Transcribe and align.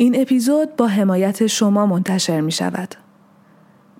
این 0.00 0.20
اپیزود 0.20 0.76
با 0.76 0.86
حمایت 0.86 1.46
شما 1.46 1.86
منتشر 1.86 2.40
می 2.40 2.52
شود. 2.52 2.94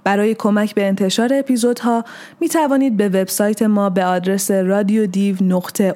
برای 0.04 0.35
کمک 0.35 0.74
به 0.74 0.87
انتشار 0.87 1.30
اپیزودها 1.35 2.04
می 2.40 2.48
توانید 2.48 2.96
به 2.96 3.09
وبسایت 3.09 3.62
ما 3.62 3.90
به 3.90 4.04
آدرس 4.04 4.50
رادیو 4.50 5.06
دیو 5.06 5.37
نقطه 5.40 5.95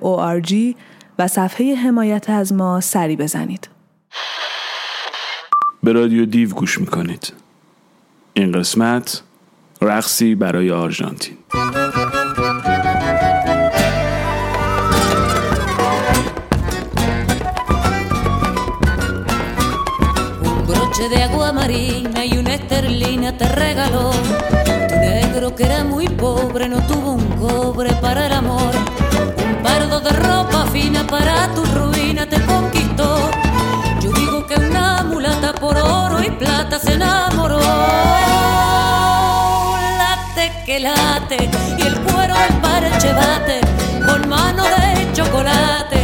و 1.19 1.29
صفحه 1.29 1.75
حمایت 1.75 2.31
از 2.31 2.53
ما 2.53 2.81
سری 2.81 3.17
بزنید. 3.17 3.69
به 5.83 5.93
رادیو 5.93 6.27
دیو 6.27 6.49
گوش 6.49 6.81
می 6.81 6.87
کنید. 6.87 7.33
این 8.33 8.53
قسمت 8.53 9.23
رقصی 9.83 10.35
برای 10.35 10.71
آرژانتین. 10.71 11.37
De 21.09 21.23
agua 21.23 21.53
marina 21.53 22.25
y 22.25 22.39
una 22.39 22.55
esterlina 22.55 23.37
te 23.37 23.49
regaló. 23.49 24.11
Tu 24.89 24.95
negro 24.97 25.55
que 25.55 25.65
era 25.65 25.83
muy 25.83 26.09
pobre 26.09 26.69
no 26.69 26.81
tuvo 26.87 27.13
un 27.13 27.27
cobre 27.37 27.93
para 27.95 28.27
el 28.27 28.33
amor. 28.33 28.73
Un 29.45 29.63
pardo 29.63 30.01
de 30.01 30.11
ropa 30.11 30.67
fina 30.73 31.05
para 31.07 31.53
tu 31.55 31.65
ruina 31.65 32.29
te 32.29 32.41
conquistó. 32.43 33.31
Yo 34.01 34.13
digo 34.13 34.47
que 34.47 34.55
una 34.55 35.03
mulata 35.03 35.53
por 35.55 35.77
oro 35.77 36.23
y 36.23 36.31
plata 36.31 36.79
se 36.79 36.93
enamoró. 36.93 37.59
Late 39.99 40.53
que 40.65 40.81
late 40.81 41.51
y 41.79 41.83
el 41.83 41.99
cuero 42.01 42.35
el 42.49 42.55
parche 42.61 43.13
bate 43.13 43.61
con 44.07 44.29
mano 44.29 44.63
de 44.63 45.13
chocolate 45.13 46.02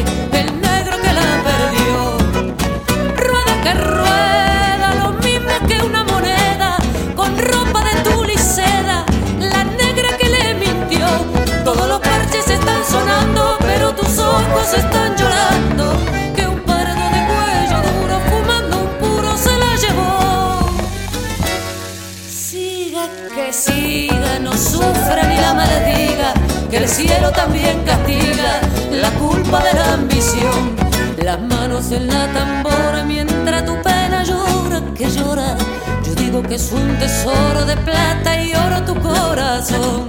el 26.78 26.88
cielo 26.88 27.32
también 27.32 27.82
castiga 27.84 28.60
la 28.90 29.10
culpa 29.18 29.62
de 29.62 29.72
la 29.74 29.94
ambición. 29.94 30.76
Las 31.22 31.40
manos 31.40 31.90
en 31.90 32.06
la 32.06 32.32
tambora 32.32 33.04
mientras 33.04 33.64
tu 33.64 33.74
pena 33.82 34.22
llora, 34.22 34.82
que 34.94 35.10
llora. 35.10 35.56
Yo 36.04 36.14
digo 36.14 36.42
que 36.42 36.54
es 36.54 36.70
un 36.70 36.96
tesoro 36.98 37.64
de 37.64 37.76
plata 37.78 38.40
y 38.42 38.54
oro 38.54 38.84
tu 38.84 38.94
corazón. 39.00 40.08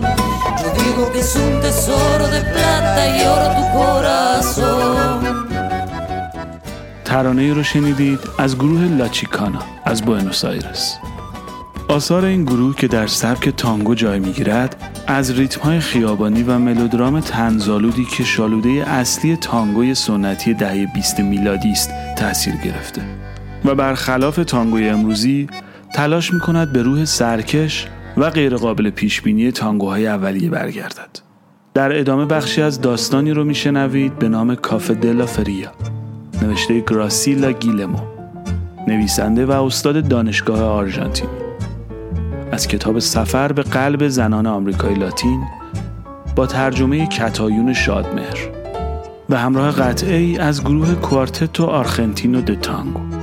Yo 0.61 0.67
digo 0.83 1.11
que 1.13 1.19
es 1.19 1.35
un 1.35 1.61
tesoro 1.61 2.25
de 2.35 2.41
plata 2.53 3.01
y 3.17 3.19
oro 3.33 3.47
tu 3.57 3.63
corazón. 3.77 5.19
ترانه 7.05 7.53
رو 7.53 7.63
شنیدید 7.63 8.19
از 8.37 8.55
گروه 8.55 8.81
لاچیکانا 8.81 9.59
از 9.85 10.01
بوئنوس 10.01 10.45
آیرس. 10.45 10.97
آثار 11.87 12.25
این 12.25 12.43
گروه 12.43 12.75
که 12.75 12.87
در 12.87 13.07
سبک 13.07 13.49
تانگو 13.49 13.95
جای 13.95 14.19
می‌گیرد 14.19 14.75
از 15.07 15.31
ریتم 15.31 15.61
های 15.61 15.79
خیابانی 15.79 16.43
و 16.43 16.57
ملودرام 16.57 17.19
تنزالودی 17.19 18.05
که 18.05 18.23
شالوده 18.23 18.69
اصلی 18.69 19.35
تانگوی 19.35 19.95
سنتی 19.95 20.53
دهه 20.53 20.85
20 20.93 21.19
میلادی 21.19 21.71
است 21.71 21.91
تاثیر 22.17 22.55
گرفته 22.55 23.01
و 23.65 23.75
برخلاف 23.75 24.35
تانگوی 24.35 24.89
امروزی 24.89 25.47
تلاش 25.93 26.33
می 26.33 26.39
کند 26.39 26.73
به 26.73 26.83
روح 26.83 27.05
سرکش 27.05 27.87
و 28.19 28.29
غیرقابل 28.29 28.89
پیش 28.89 29.21
بینی 29.21 29.51
تانگوهای 29.51 30.07
اولیه 30.07 30.49
برگردد. 30.49 31.19
در 31.73 31.99
ادامه 31.99 32.25
بخشی 32.25 32.61
از 32.61 32.81
داستانی 32.81 33.31
رو 33.31 33.43
میشنوید 33.43 34.19
به 34.19 34.29
نام 34.29 34.55
کافه 34.55 34.93
دلا 34.93 35.25
فریا. 35.25 35.71
نوشته 36.41 36.79
گراسیلا 36.79 37.51
گیلمو. 37.51 37.99
نویسنده 38.87 39.45
و 39.45 39.51
استاد 39.51 40.07
دانشگاه 40.07 40.61
آرژانتین. 40.61 41.29
از 42.51 42.67
کتاب 42.67 42.99
سفر 42.99 43.51
به 43.51 43.61
قلب 43.61 44.07
زنان 44.07 44.47
آمریکای 44.47 44.93
لاتین 44.93 45.43
با 46.35 46.47
ترجمه 46.47 47.07
کتایون 47.07 47.73
شادمهر 47.73 48.49
و 49.29 49.37
همراه 49.37 49.71
قطعه 49.71 50.17
ای 50.17 50.37
از 50.37 50.63
گروه 50.63 50.95
کوارتتو 50.95 51.65
آرژنتینو 51.65 52.41
د 52.41 52.61
تانگو 52.61 53.18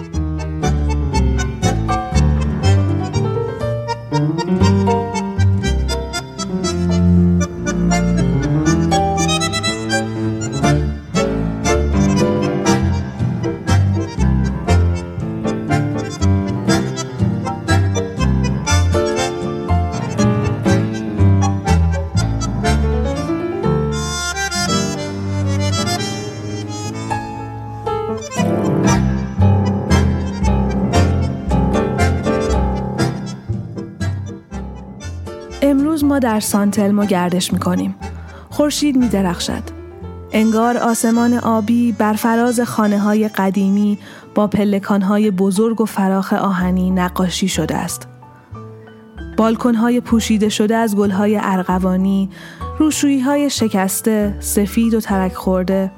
در 36.36 36.40
سانتلمو 36.40 37.06
گردش 37.06 37.52
می‌کنیم. 37.52 37.94
خورشید 38.50 38.96
می 38.96 39.08
درخشد. 39.08 39.62
انگار 40.32 40.76
آسمان 40.76 41.34
آبی 41.34 41.92
بر 41.92 42.12
فراز 42.12 42.60
خانه 42.60 42.98
های 42.98 43.28
قدیمی 43.28 43.98
با 44.34 44.46
پلکان 44.46 45.02
های 45.02 45.30
بزرگ 45.30 45.80
و 45.80 45.84
فراخ 45.84 46.32
آهنی 46.32 46.90
نقاشی 46.90 47.48
شده 47.48 47.76
است. 47.76 48.08
بالکن 49.36 49.74
های 49.74 50.00
پوشیده 50.00 50.48
شده 50.48 50.76
از 50.76 50.96
گل 50.96 51.10
های 51.10 51.38
ارغوانی، 51.42 52.30
روشویی 52.78 53.20
های 53.20 53.50
شکسته، 53.50 54.36
سفید 54.40 54.94
و 54.94 55.00
ترک 55.00 55.34
خورده 55.34 55.92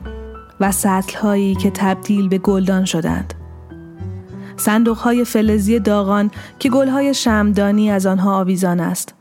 و 0.61 0.73
سطل 0.73 1.19
هایی 1.19 1.55
که 1.55 1.71
تبدیل 1.71 2.29
به 2.29 2.39
گلدان 2.39 2.85
شدند. 2.85 3.35
صندوق 4.57 4.97
های 4.97 5.25
فلزی 5.25 5.79
داغان 5.79 6.31
که 6.59 6.71
گل 6.71 6.89
های 6.89 7.15
شمدانی 7.15 7.91
از 7.91 8.07
آنها 8.07 8.37
آویزان 8.37 8.81
است. 8.81 9.18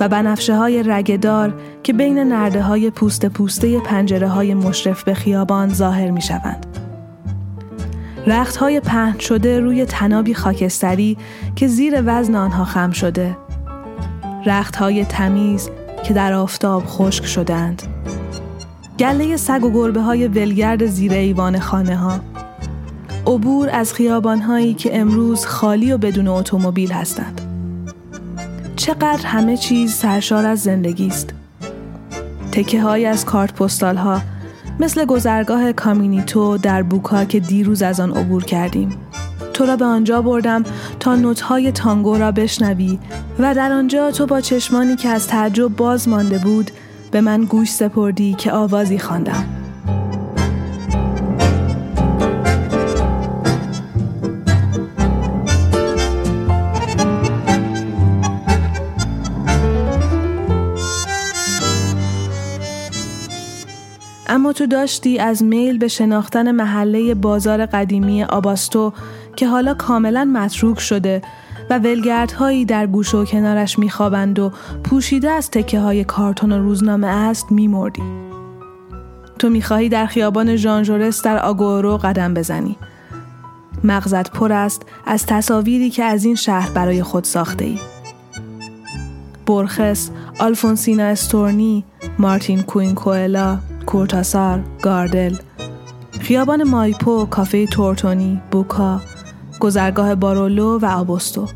و 0.00 0.08
بنفشه 0.08 0.56
های 0.56 0.82
رگدار 0.82 1.54
که 1.82 1.92
بین 1.92 2.18
نرده 2.18 2.62
های 2.62 2.90
پوست 2.90 3.26
پوسته 3.26 3.80
پنجره 3.80 4.28
های 4.28 4.54
مشرف 4.54 5.04
به 5.04 5.14
خیابان 5.14 5.74
ظاهر 5.74 6.10
می 6.10 6.22
شوند. 6.22 6.66
رخت 8.26 8.56
های 8.56 8.80
پهن 8.80 9.18
شده 9.18 9.60
روی 9.60 9.84
تنابی 9.84 10.34
خاکستری 10.34 11.16
که 11.56 11.66
زیر 11.66 12.02
وزن 12.06 12.34
آنها 12.34 12.64
خم 12.64 12.90
شده. 12.90 13.36
رخت 14.46 14.76
های 14.76 15.04
تمیز 15.04 15.70
که 16.04 16.14
در 16.14 16.32
آفتاب 16.32 16.82
خشک 16.86 17.26
شدند. 17.26 17.82
گله 18.98 19.36
سگ 19.36 19.64
و 19.64 19.70
گربه 19.70 20.00
های 20.00 20.28
ولگرد 20.28 20.86
زیر 20.86 21.12
ایوان 21.12 21.58
خانه 21.58 21.96
ها. 21.96 22.20
عبور 23.26 23.70
از 23.72 23.94
خیابان 23.94 24.40
هایی 24.40 24.74
که 24.74 25.00
امروز 25.00 25.46
خالی 25.46 25.92
و 25.92 25.98
بدون 25.98 26.28
اتومبیل 26.28 26.92
هستند. 26.92 27.43
چقدر 28.76 29.26
همه 29.26 29.56
چیز 29.56 29.94
سرشار 29.94 30.46
از 30.46 30.62
زندگی 30.62 31.06
است. 31.06 31.34
تکه 32.52 32.82
های 32.82 33.06
از 33.06 33.24
کارت 33.24 33.54
پستال 33.54 33.96
ها 33.96 34.20
مثل 34.80 35.04
گذرگاه 35.04 35.72
کامینیتو 35.72 36.58
در 36.58 36.82
بوکا 36.82 37.24
که 37.24 37.40
دیروز 37.40 37.82
از 37.82 38.00
آن 38.00 38.12
عبور 38.12 38.44
کردیم. 38.44 38.96
تو 39.52 39.66
را 39.66 39.76
به 39.76 39.84
آنجا 39.84 40.22
بردم 40.22 40.62
تا 41.00 41.16
نوت 41.16 41.40
های 41.40 41.72
تانگو 41.72 42.18
را 42.18 42.32
بشنوی 42.32 42.98
و 43.38 43.54
در 43.54 43.72
آنجا 43.72 44.10
تو 44.10 44.26
با 44.26 44.40
چشمانی 44.40 44.96
که 44.96 45.08
از 45.08 45.26
تعجب 45.26 45.68
باز 45.68 46.08
مانده 46.08 46.38
بود 46.38 46.70
به 47.10 47.20
من 47.20 47.44
گوش 47.44 47.70
سپردی 47.70 48.34
که 48.34 48.52
آوازی 48.52 48.98
خواندم. 48.98 49.63
اما 64.44 64.52
تو 64.52 64.66
داشتی 64.66 65.18
از 65.18 65.42
میل 65.42 65.78
به 65.78 65.88
شناختن 65.88 66.50
محله 66.50 67.14
بازار 67.14 67.66
قدیمی 67.66 68.24
آباستو 68.24 68.92
که 69.36 69.48
حالا 69.48 69.74
کاملا 69.74 70.24
متروک 70.24 70.80
شده 70.80 71.22
و 71.70 71.78
ولگردهایی 71.78 72.64
در 72.64 72.86
گوش 72.86 73.14
و 73.14 73.24
کنارش 73.24 73.78
میخوابند 73.78 74.38
و 74.38 74.52
پوشیده 74.84 75.30
از 75.30 75.50
تکه 75.50 75.80
های 75.80 76.04
کارتون 76.04 76.52
و 76.52 76.58
روزنامه 76.58 77.06
است 77.06 77.52
میمردی. 77.52 78.02
تو 79.38 79.48
می‌خواهی 79.48 79.88
در 79.88 80.06
خیابان 80.06 80.56
ژان 80.56 80.82
در 81.24 81.38
آگورو 81.38 81.96
قدم 81.96 82.34
بزنی. 82.34 82.76
مغزت 83.84 84.30
پر 84.30 84.52
است 84.52 84.82
از 85.06 85.26
تصاویری 85.26 85.90
که 85.90 86.04
از 86.04 86.24
این 86.24 86.34
شهر 86.34 86.70
برای 86.70 87.02
خود 87.02 87.24
ساخته 87.24 87.64
ای. 87.64 87.78
برخس، 89.46 90.10
آلفونسینا 90.38 91.04
استورنی، 91.04 91.84
مارتین 92.18 92.62
کوین 92.62 92.94
کوئلا، 92.94 93.58
کورتاسار، 93.86 94.60
گاردل، 94.82 95.36
خیابان 96.20 96.62
مایپو، 96.68 97.26
کافه 97.26 97.66
تورتونی، 97.66 98.40
بوکا، 98.50 99.00
گذرگاه 99.60 100.14
بارولو 100.14 100.78
و 100.78 100.86
آبوستو. 100.86 101.48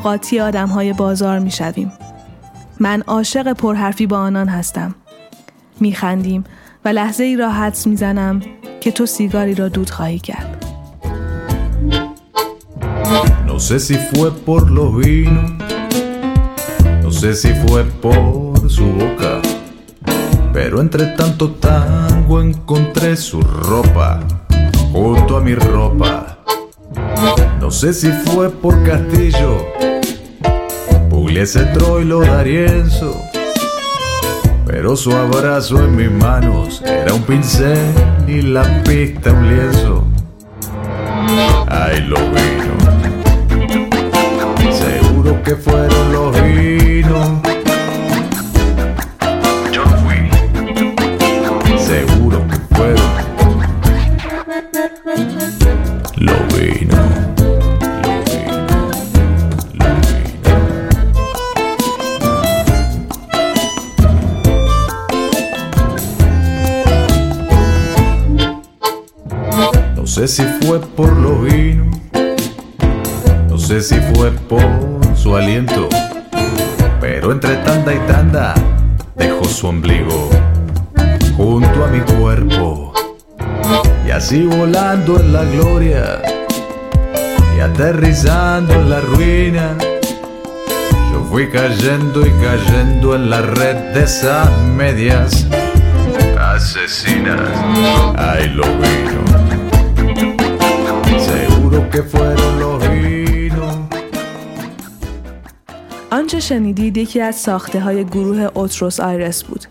قاطی 0.00 0.40
آدم 0.40 0.68
های 0.68 0.92
بازار 0.92 1.38
می 1.38 1.50
شویم. 1.50 1.92
من 2.80 3.02
عاشق 3.06 3.52
پرحرفی 3.52 4.06
با 4.06 4.18
آنان 4.18 4.48
هستم. 4.48 4.94
می 5.80 5.92
خندیم 5.92 6.44
و 6.84 6.88
لحظه 6.88 7.24
ای 7.24 7.36
را 7.36 7.50
حدس 7.50 7.86
می 7.86 7.96
زنم 7.96 8.40
که 8.80 8.90
تو 8.90 9.06
سیگاری 9.06 9.54
را 9.54 9.68
دود 9.68 9.90
خواهی 9.90 10.18
کرد. 10.18 10.56
No 13.46 13.58
sé 13.58 13.78
si 13.78 13.94
fue 14.10 14.28
por 14.46 14.70
los 14.70 14.90
vinos, 14.96 15.52
no 17.04 17.10
sé 17.20 17.34
si 17.34 17.50
fue 17.62 17.84
por 18.04 18.70
su 18.76 18.86
boca, 19.00 19.32
pero 20.56 20.80
entre 20.80 21.04
tanto 21.20 21.44
tango 21.68 22.40
encontré 22.40 23.16
su 23.16 23.38
ropa 23.42 24.20
junto 24.92 25.36
a 25.36 25.40
mi 25.40 25.54
ropa. 25.54 26.38
No 27.60 27.70
sé 27.70 27.92
si 27.92 28.10
fue 28.24 28.46
por 28.62 28.74
Castillo, 28.88 29.50
Pugliese, 31.40 31.64
Troilo, 31.72 32.20
D'Arienzo, 32.20 33.18
pero 34.66 34.94
su 34.94 35.10
abrazo 35.10 35.82
en 35.82 35.96
mis 35.96 36.10
manos 36.10 36.82
era 36.84 37.14
un 37.14 37.22
pincel 37.22 37.78
y 38.28 38.42
la 38.42 38.62
pista 38.82 39.32
un 39.32 39.48
lienzo. 39.48 40.04
Ay, 41.66 42.02
lo 42.02 42.16
vino. 42.16 42.74
Seguro 44.70 45.42
que 45.42 45.56
fueron 45.56 46.12
los 46.12 46.42
vinos. 46.42 47.49
Sé 70.26 70.28
si 70.28 70.66
fue 70.66 70.78
por 70.80 71.16
los 71.16 71.42
vinos, 71.44 71.96
no 73.48 73.56
sé 73.56 73.80
si 73.80 73.94
fue 74.12 74.30
por 74.30 74.60
su 75.16 75.34
aliento, 75.34 75.88
pero 77.00 77.32
entre 77.32 77.56
tanda 77.56 77.94
y 77.94 77.98
tanda 78.00 78.54
dejó 79.16 79.44
su 79.46 79.68
ombligo 79.68 80.28
junto 81.38 81.84
a 81.86 81.88
mi 81.88 82.00
cuerpo. 82.00 82.92
Y 84.06 84.10
así 84.10 84.44
volando 84.44 85.18
en 85.18 85.32
la 85.32 85.44
gloria 85.44 86.20
y 87.56 87.60
aterrizando 87.60 88.74
en 88.74 88.90
la 88.90 89.00
ruina, 89.00 89.74
yo 91.10 91.24
fui 91.30 91.48
cayendo 91.48 92.26
y 92.26 92.30
cayendo 92.42 93.16
en 93.16 93.30
la 93.30 93.40
red 93.40 93.94
de 93.94 94.02
esas 94.02 94.50
medias 94.76 95.46
asesinas. 96.38 97.40
Ay, 98.18 98.50
lo 98.50 98.64
vino. 98.64 99.69
Seguro 101.18 101.90
que 101.90 102.02
fueron 102.02 102.60
los. 102.60 102.80
آنچه 106.12 106.40
شنیدید 106.40 106.96
یکی 106.96 107.20
از 107.20 107.36
ساخته 107.36 107.80
های 107.80 108.04
گروه 108.04 108.48
اوتروس 108.54 109.00
آیرس 109.00 109.44
بود. 109.44 109.64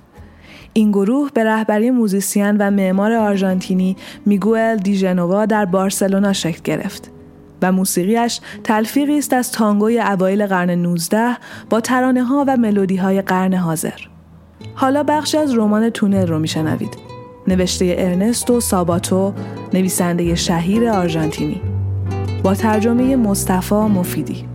این 0.73 0.91
گروه 0.91 1.29
به 1.33 1.43
رهبری 1.43 1.91
موزیسین 1.91 2.57
و 2.57 2.71
معمار 2.71 3.13
آرژانتینی 3.13 3.97
میگوئل 4.25 4.77
دیژنووا 4.77 5.45
در 5.45 5.65
بارسلونا 5.65 6.33
شکل 6.33 6.59
گرفت 6.63 7.11
و 7.61 7.71
موسیقیش 7.71 8.39
تلفیقی 8.63 9.17
است 9.17 9.33
از 9.33 9.51
تانگوی 9.51 9.99
اوایل 9.99 10.47
قرن 10.47 10.69
19 10.69 11.37
با 11.69 11.81
ترانه 11.81 12.23
ها 12.23 12.45
و 12.47 12.57
ملودی 12.57 12.95
های 12.95 13.21
قرن 13.21 13.53
حاضر. 13.53 13.99
حالا 14.75 15.03
بخشی 15.03 15.37
از 15.37 15.57
رمان 15.57 15.89
تونل 15.89 16.27
رو 16.27 16.39
میشنوید. 16.39 17.18
نوشته 17.49 17.95
ارنستو 17.97 18.59
ساباتو، 18.59 19.33
نویسنده 19.73 20.35
شهیر 20.35 20.89
آرژانتینی. 20.89 21.61
با 22.43 22.55
ترجمه 22.55 23.15
مصطفی 23.15 23.75
مفیدی. 23.75 24.45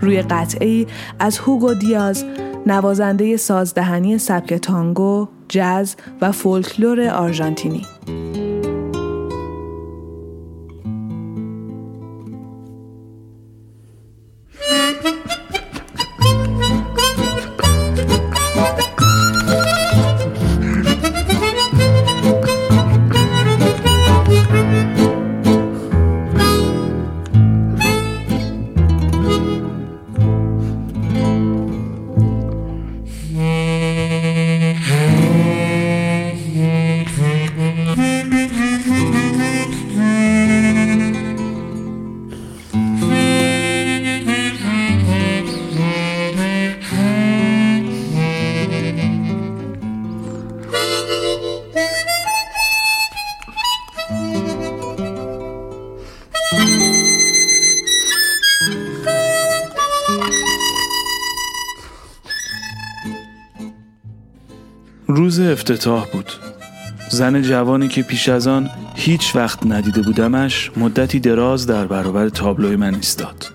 روی 0.00 0.22
قطعی 0.22 0.86
از 1.18 1.38
هوگو 1.38 1.74
دیاز 1.74 2.24
نوازنده 2.66 3.36
سازدهنی 3.36 4.18
سبک 4.18 4.54
تانگو، 4.54 5.28
جز 5.48 5.94
و 6.20 6.32
فولکلور 6.32 7.08
آرژانتینی. 7.08 7.86
افتتاح 65.52 66.06
بود. 66.12 66.32
زن 67.10 67.42
جوانی 67.42 67.88
که 67.88 68.02
پیش 68.02 68.28
از 68.28 68.46
آن 68.46 68.70
هیچ 68.94 69.36
وقت 69.36 69.66
ندیده 69.66 70.02
بودمش 70.02 70.70
مدتی 70.76 71.20
دراز 71.20 71.66
در 71.66 71.86
برابر 71.86 72.28
تابلوی 72.28 72.76
من 72.76 72.94
ایستاد. 72.94 73.46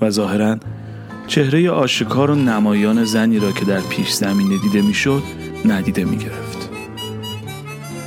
و 0.00 0.10
ظاهرا 0.10 0.56
چهره 1.26 1.70
آشکار 1.70 2.30
و 2.30 2.34
نمایان 2.34 3.04
زنی 3.04 3.38
را 3.38 3.52
که 3.52 3.64
در 3.64 3.80
پیش 3.80 4.10
زمینه 4.10 4.58
دیده 4.58 4.82
می‌شد 4.82 5.22
ندیده 5.64 6.04
می 6.04 6.16
گرفت. 6.16 6.68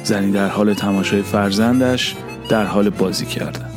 زنی 0.03 0.31
در 0.31 0.49
حال 0.49 0.73
تماشای 0.73 1.21
فرزندش 1.21 2.15
در 2.49 2.65
حال 2.65 2.89
بازی 2.89 3.25
کردن. 3.25 3.69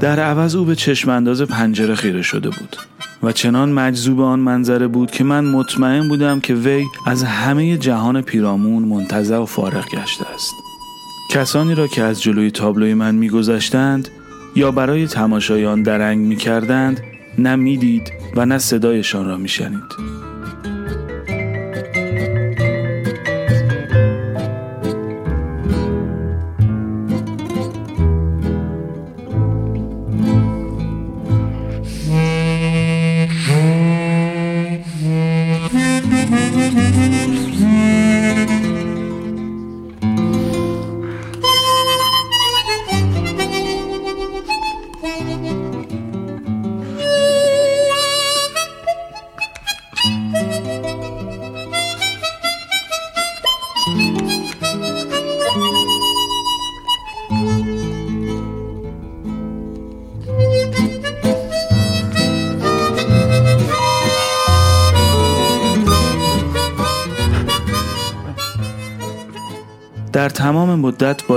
در 0.00 0.20
عوض 0.20 0.54
او 0.54 0.64
به 0.64 0.74
چشم 0.74 1.10
انداز 1.10 1.42
پنجره 1.42 1.94
خیره 1.94 2.22
شده 2.22 2.48
بود. 2.48 2.76
و 3.22 3.32
چنان 3.32 3.72
مجذوب 3.72 4.20
آن 4.20 4.38
منظره 4.38 4.86
بود 4.86 5.10
که 5.10 5.24
من 5.24 5.44
مطمئن 5.44 6.08
بودم 6.08 6.40
که 6.40 6.54
وی 6.54 6.84
از 7.06 7.22
همه 7.22 7.76
جهان 7.76 8.22
پیرامون 8.22 8.82
منتظر 8.82 9.38
و 9.38 9.46
فارغ 9.46 9.88
گشته 9.88 10.26
است. 10.34 10.54
کسانی 11.30 11.74
را 11.74 11.86
که 11.86 12.02
از 12.02 12.22
جلوی 12.22 12.50
تابلوی 12.50 12.94
من 12.94 13.14
میگذشتند 13.14 14.08
یا 14.56 14.70
برای 14.70 15.06
تماشای 15.06 15.66
آن 15.66 15.82
درنگ 15.82 16.18
می‌کردند 16.18 17.00
نه 17.38 17.56
می‌دید 17.56 18.12
و 18.36 18.46
نه 18.46 18.58
صدایشان 18.58 19.26
را 19.26 19.36
میشنید. 19.36 20.15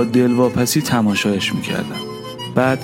با 0.00 0.04
دلواپسی 0.04 0.80
تماشایش 0.80 1.54
می‌کردم 1.54 2.00
بعد 2.54 2.78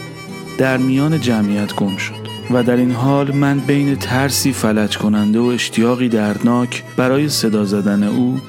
در 0.58 0.76
میان 0.76 1.20
جمعیت 1.20 1.74
گم 1.74 1.96
شد 1.96 2.14
و 2.50 2.62
در 2.62 2.76
این 2.76 2.90
حال 2.90 3.34
من 3.34 3.58
بین 3.58 3.96
ترسی 3.96 4.52
فلج 4.52 4.98
کننده 4.98 5.38
و 5.38 5.44
اشتیاقی 5.44 6.08
دردناک 6.08 6.84
برای 6.96 7.28
صدا 7.28 7.64
زدن 7.64 8.02
او 8.02 8.40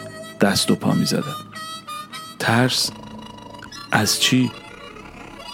دست 0.42 0.72
و 0.72 0.76
پا 0.76 0.92
می 0.92 1.06
زدم. 1.06 1.36
ترس 2.40 2.92
از 3.92 4.20
چی؟ 4.20 4.52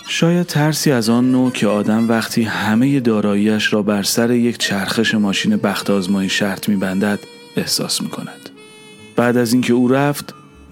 شاید 0.08 0.48
ترسی 0.48 0.92
از 0.92 1.10
آن 1.10 1.32
نوع 1.32 1.52
که 1.52 1.68
آدم 1.68 2.10
وقتی 2.10 2.44
همه 2.44 3.00
داراییش 3.00 3.74
را 3.74 3.82
بر 3.82 4.04
سر 4.04 4.32
یک 4.32 4.58
چرخش 4.58 5.16
ماشین 5.16 5.58
بخت 5.58 5.90
آزمایی 5.90 6.30
شرط 6.30 6.70
می 6.70 6.76
بندد 6.76 7.20
احساس 7.58 8.02
می 8.02 8.10
کند. 8.10 8.50
بعد 9.16 9.38
از 9.38 9.54
اینکه 9.54 9.74
او 9.74 9.88
رفت 9.88 10.23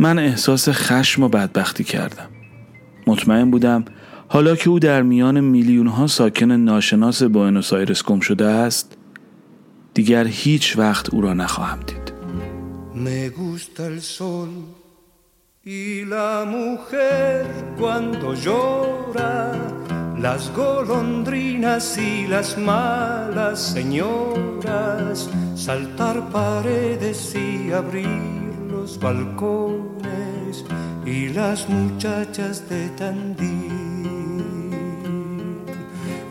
من 0.01 0.19
احساس 0.19 0.69
خشم 0.69 1.23
و 1.23 1.27
بدبختی 1.27 1.83
کردم. 1.83 2.29
مطمئن 3.07 3.51
بودم 3.51 3.85
حالا 4.27 4.55
که 4.55 4.69
او 4.69 4.79
در 4.79 5.01
میان 5.01 5.39
میلیون 5.39 5.87
ها 5.87 6.07
ساکن 6.07 6.51
ناشناس 6.51 7.23
بوئنوس 7.23 7.73
آیرس 7.73 8.03
گم 8.03 8.19
شده 8.19 8.45
است 8.45 8.97
دیگر 9.93 10.27
هیچ 10.27 10.77
وقت 10.77 11.13
او 11.13 11.21
را 11.21 11.33
نخواهم 11.33 11.79
دید. 11.79 12.13
Me 13.05 13.29
gusta 13.29 13.81
el 13.91 14.01
sol 14.17 14.51
y 15.65 16.05
la 16.15 16.33
mujer 16.57 17.45
cuando 17.79 18.27
llora, 18.45 19.35
las 20.25 20.43
golondrinas 20.61 21.85
y 21.97 22.27
las 22.27 22.49
malas 22.57 23.59
señoras, 23.75 25.17
saltar 25.55 26.17
paredes 26.37 27.19
y 27.47 27.71
abrir 27.71 28.50
los 28.81 28.99
balcones 28.99 30.65
y 31.05 31.29
las 31.29 31.69
muchachas 31.69 32.67
de 32.67 32.89
Tandil. 32.89 33.71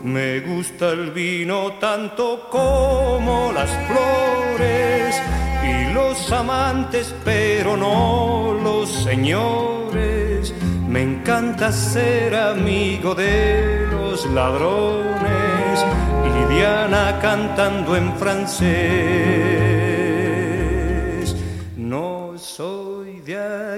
Me 0.03 0.41
gusta 0.41 0.89
el 0.89 1.11
vino 1.11 1.73
tanto 1.79 2.49
como 2.49 3.53
las 3.53 3.69
flores 3.87 5.15
y 5.63 5.93
los 5.93 6.29
amantes, 6.31 7.15
pero 7.23 7.77
no 7.77 8.59
los 8.61 8.89
señores. 8.89 10.53
Me 10.89 11.03
encanta 11.03 11.71
ser 11.71 12.35
amigo 12.35 13.15
de 13.15 13.87
los 13.91 14.25
ladrones 14.25 15.85
y 16.27 16.53
Diana 16.53 17.17
cantando 17.21 17.95
en 17.95 18.13
francés. 18.17 19.70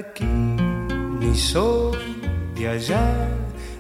Aquí 0.03 0.25
ni 1.19 1.35
soy 1.35 2.21
de 2.55 2.67
allá, 2.67 3.07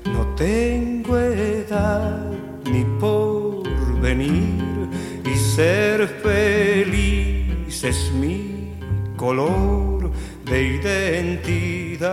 no 0.05 0.21
tengo 0.35 1.17
edad 1.17 2.31
ni 2.71 2.83
por 2.99 3.63
venir 4.01 4.89
y 5.25 5.35
ser 5.35 6.07
feliz 6.07 7.83
es 7.83 8.11
mi 8.13 8.75
color 9.17 10.11
de 10.45 10.57
identidad. 10.79 12.09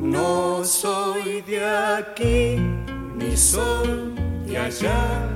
No 0.00 0.64
soy 0.64 1.42
de 1.42 1.64
aquí 1.98 2.58
ni 3.18 3.36
soy 3.36 4.14
de 4.46 4.58
allá, 4.58 5.28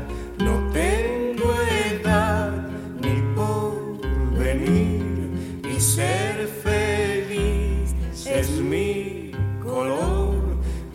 ser 6.00 6.38
feliz 6.64 7.94
es 8.26 8.48
mi 8.72 9.32
color 9.62 10.40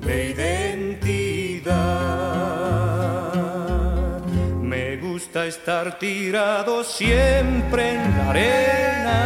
de 0.05 0.15
identidad. 0.33 1.73
Me 4.71 4.97
gusta 4.97 5.45
estar 5.45 5.99
tirado 5.99 6.83
siempre 6.83 7.81
en 7.95 8.01
la 8.17 8.29
arena 8.31 9.19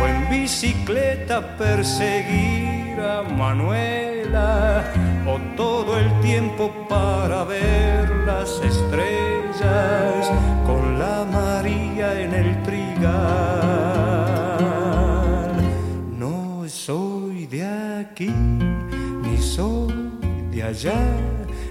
en 0.12 0.18
bicicleta 0.30 1.36
perseguir 1.56 3.00
a 3.00 3.22
Manuela 3.44 4.84
o 5.32 5.34
todo 5.56 5.90
el 6.02 6.08
tiempo 6.20 6.64
para 6.88 7.44
ver 7.44 8.04
las 8.30 8.50
estrellas 8.72 10.20
con 10.68 10.98
la 10.98 11.16
María 11.38 12.08
en 12.24 12.34
el 12.34 12.62
trigal. 12.62 13.81
Aquí 18.02 18.32
ni 19.22 19.36
soy 19.38 19.94
de 20.50 20.62
allá, 20.62 21.02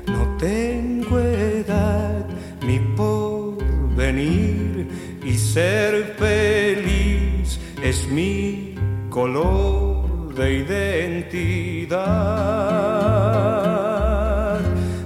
no 0.07 0.37
tengo 0.37 1.19
edad 1.19 2.25
ni 2.65 2.79
por 2.95 3.57
venir 3.95 4.87
y 5.23 5.33
ser 5.33 6.15
feliz 6.17 7.59
es 7.83 8.07
mi 8.09 8.75
color 9.09 10.33
de 10.35 10.59
identidad. 10.63 11.99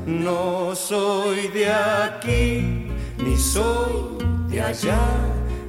No 0.06 0.76
soy 0.76 1.48
de 1.48 1.66
aquí 1.72 2.88
ni 3.24 3.36
soy 3.38 4.18
de 4.50 4.62
allá, 4.62 5.02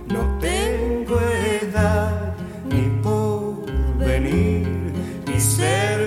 no 0.09 0.39
tengo 0.39 0.96
ser 5.57 6.06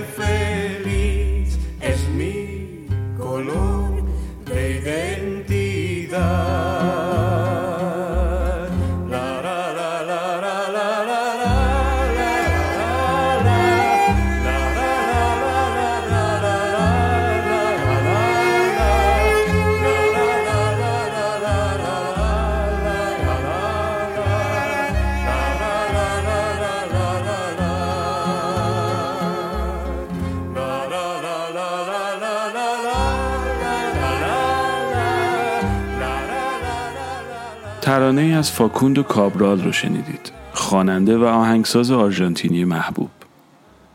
ترانه 38.10 38.22
ای 38.22 38.32
از 38.32 38.50
فاکوندو 38.52 39.02
کابرال 39.02 39.64
رو 39.64 39.72
شنیدید. 39.72 40.32
خواننده 40.52 41.18
و 41.18 41.24
آهنگساز 41.24 41.90
آرژانتینی 41.90 42.64
محبوب. 42.64 43.10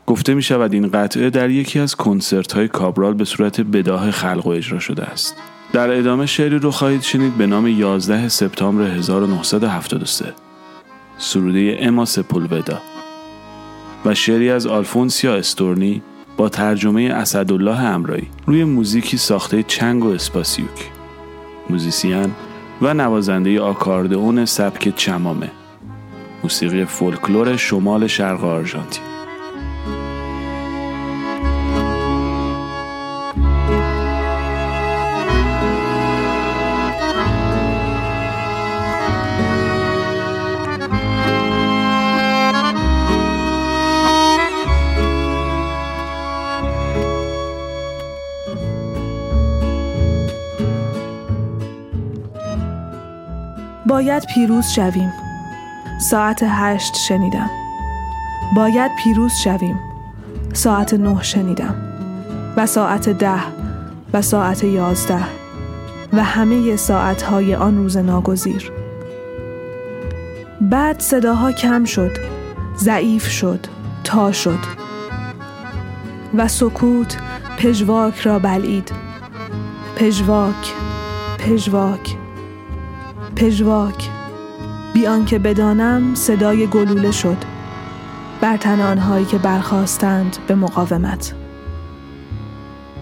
گفته 0.06 0.34
می 0.34 0.42
شود 0.42 0.72
این 0.72 0.90
قطعه 0.90 1.30
در 1.30 1.50
یکی 1.50 1.78
از 1.78 1.94
کنسرت 1.94 2.52
های 2.52 2.68
کابرال 2.68 3.14
به 3.14 3.24
صورت 3.24 3.60
بداه 3.60 4.10
خلق 4.10 4.46
و 4.46 4.50
اجرا 4.50 4.78
شده 4.78 5.04
است. 5.04 5.34
در 5.72 5.98
ادامه 5.98 6.26
شعری 6.26 6.58
رو 6.58 6.70
خواهید 6.70 7.02
شنید 7.02 7.36
به 7.36 7.46
نام 7.46 7.66
11 7.66 8.28
سپتامبر 8.28 8.84
1973 8.84 10.32
سروده 11.18 11.78
اما 11.80 12.04
سپولودا. 12.04 12.78
و 14.04 14.14
شعری 14.14 14.50
از 14.50 14.66
آلفونسیا 14.66 15.34
استورنی 15.34 16.02
با 16.36 16.48
ترجمه 16.48 17.02
اسدالله 17.02 17.80
امرایی. 17.80 18.28
روی 18.46 18.64
موزیکی 18.64 19.16
ساخته 19.16 19.62
چنگ 19.62 20.04
و 20.04 20.08
اسپاسیوک. 20.08 20.90
موزیسین 21.70 22.30
و 22.82 22.94
نوازنده 22.94 23.60
آکاردئون 23.60 24.44
سبک 24.44 24.96
چمامه. 24.96 25.50
موسیقی 26.42 26.84
فولکلور 26.84 27.56
شمال 27.56 28.06
شرق 28.06 28.44
آرژانتین. 28.44 29.15
باید 54.06 54.26
پیروز 54.26 54.66
شویم. 54.66 55.12
ساعت 56.00 56.42
هشت 56.42 56.94
شنیدم. 56.96 57.50
باید 58.56 58.90
پیروز 59.04 59.32
شویم. 59.32 59.78
ساعت 60.52 60.94
نه 60.94 61.22
شنیدم. 61.22 61.74
و 62.56 62.66
ساعت 62.66 63.08
ده 63.08 63.40
و 64.12 64.22
ساعت 64.22 64.64
یازده. 64.64 65.24
و 66.12 66.24
همه 66.24 66.76
ساعتهای 66.76 67.54
آن 67.54 67.76
روز 67.76 67.96
ناگزیر. 67.96 68.72
بعد 70.60 71.00
صداها 71.00 71.52
کم 71.52 71.84
شد. 71.84 72.16
ضعیف 72.78 73.28
شد. 73.28 73.66
تا 74.04 74.32
شد. 74.32 74.60
و 76.34 76.48
سکوت 76.48 77.16
پژواک 77.58 78.20
را 78.20 78.38
بلعید. 78.38 78.92
پژواک 79.96 80.72
پژواک. 81.38 82.15
پژواک. 83.36 84.10
بیان 84.94 85.24
که 85.24 85.38
بدانم 85.38 86.14
صدای 86.14 86.66
گلوله 86.66 87.10
شد 87.10 87.36
بر 88.40 88.56
تن 88.56 88.80
آنهایی 88.80 89.24
که 89.24 89.38
برخواستند 89.38 90.36
به 90.46 90.54
مقاومت. 90.54 91.34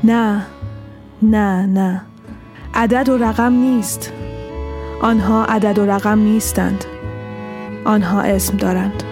نه 0.05 0.47
نه 1.23 1.67
نه 1.67 2.03
عدد 2.75 3.09
و 3.09 3.19
رقم 3.19 3.53
نیست. 3.53 4.13
آنها 5.03 5.45
عدد 5.45 5.79
و 5.79 5.87
رقم 5.87 6.19
نیستند. 6.19 6.85
آنها 7.85 8.21
اسم 8.21 8.57
دارند. 8.57 9.03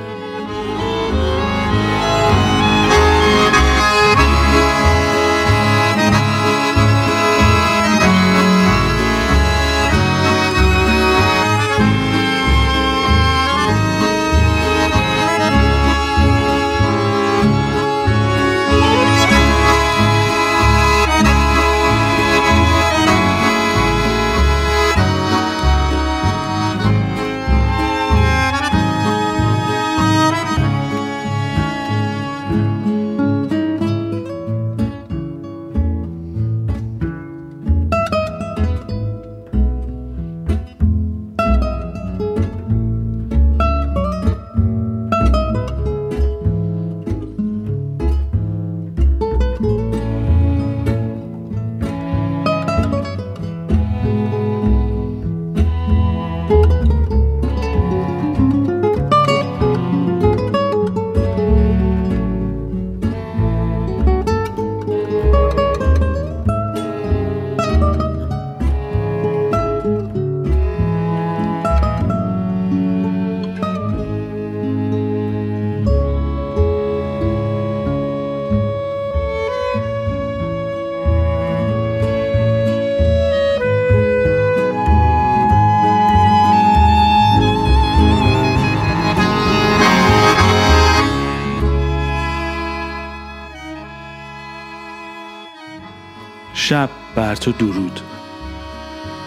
تو 97.43 97.53
درود. 97.53 98.01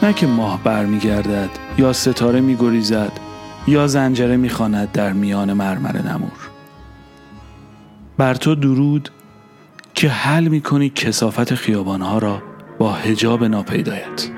نه 0.03 0.13
که 0.13 0.27
ماه 0.27 0.63
برمیگردد 0.63 1.49
یا 1.77 1.93
ستاره 1.93 2.41
میگریزد 2.41 3.11
یا 3.67 3.87
زنجره 3.87 4.37
می‌خواند 4.37 4.91
در 4.91 5.13
میان 5.13 5.53
مرمر 5.53 6.01
نمور. 6.01 6.49
بر 8.17 8.33
تو 8.33 8.55
درود 8.55 9.09
که 9.93 10.09
حل 10.09 10.47
می‌کنی 10.47 10.89
کسافت 10.89 11.55
خیابانها 11.55 12.17
را 12.17 12.41
با 12.79 12.91
هجاب 12.91 13.43
ناپیدایت. 13.43 14.29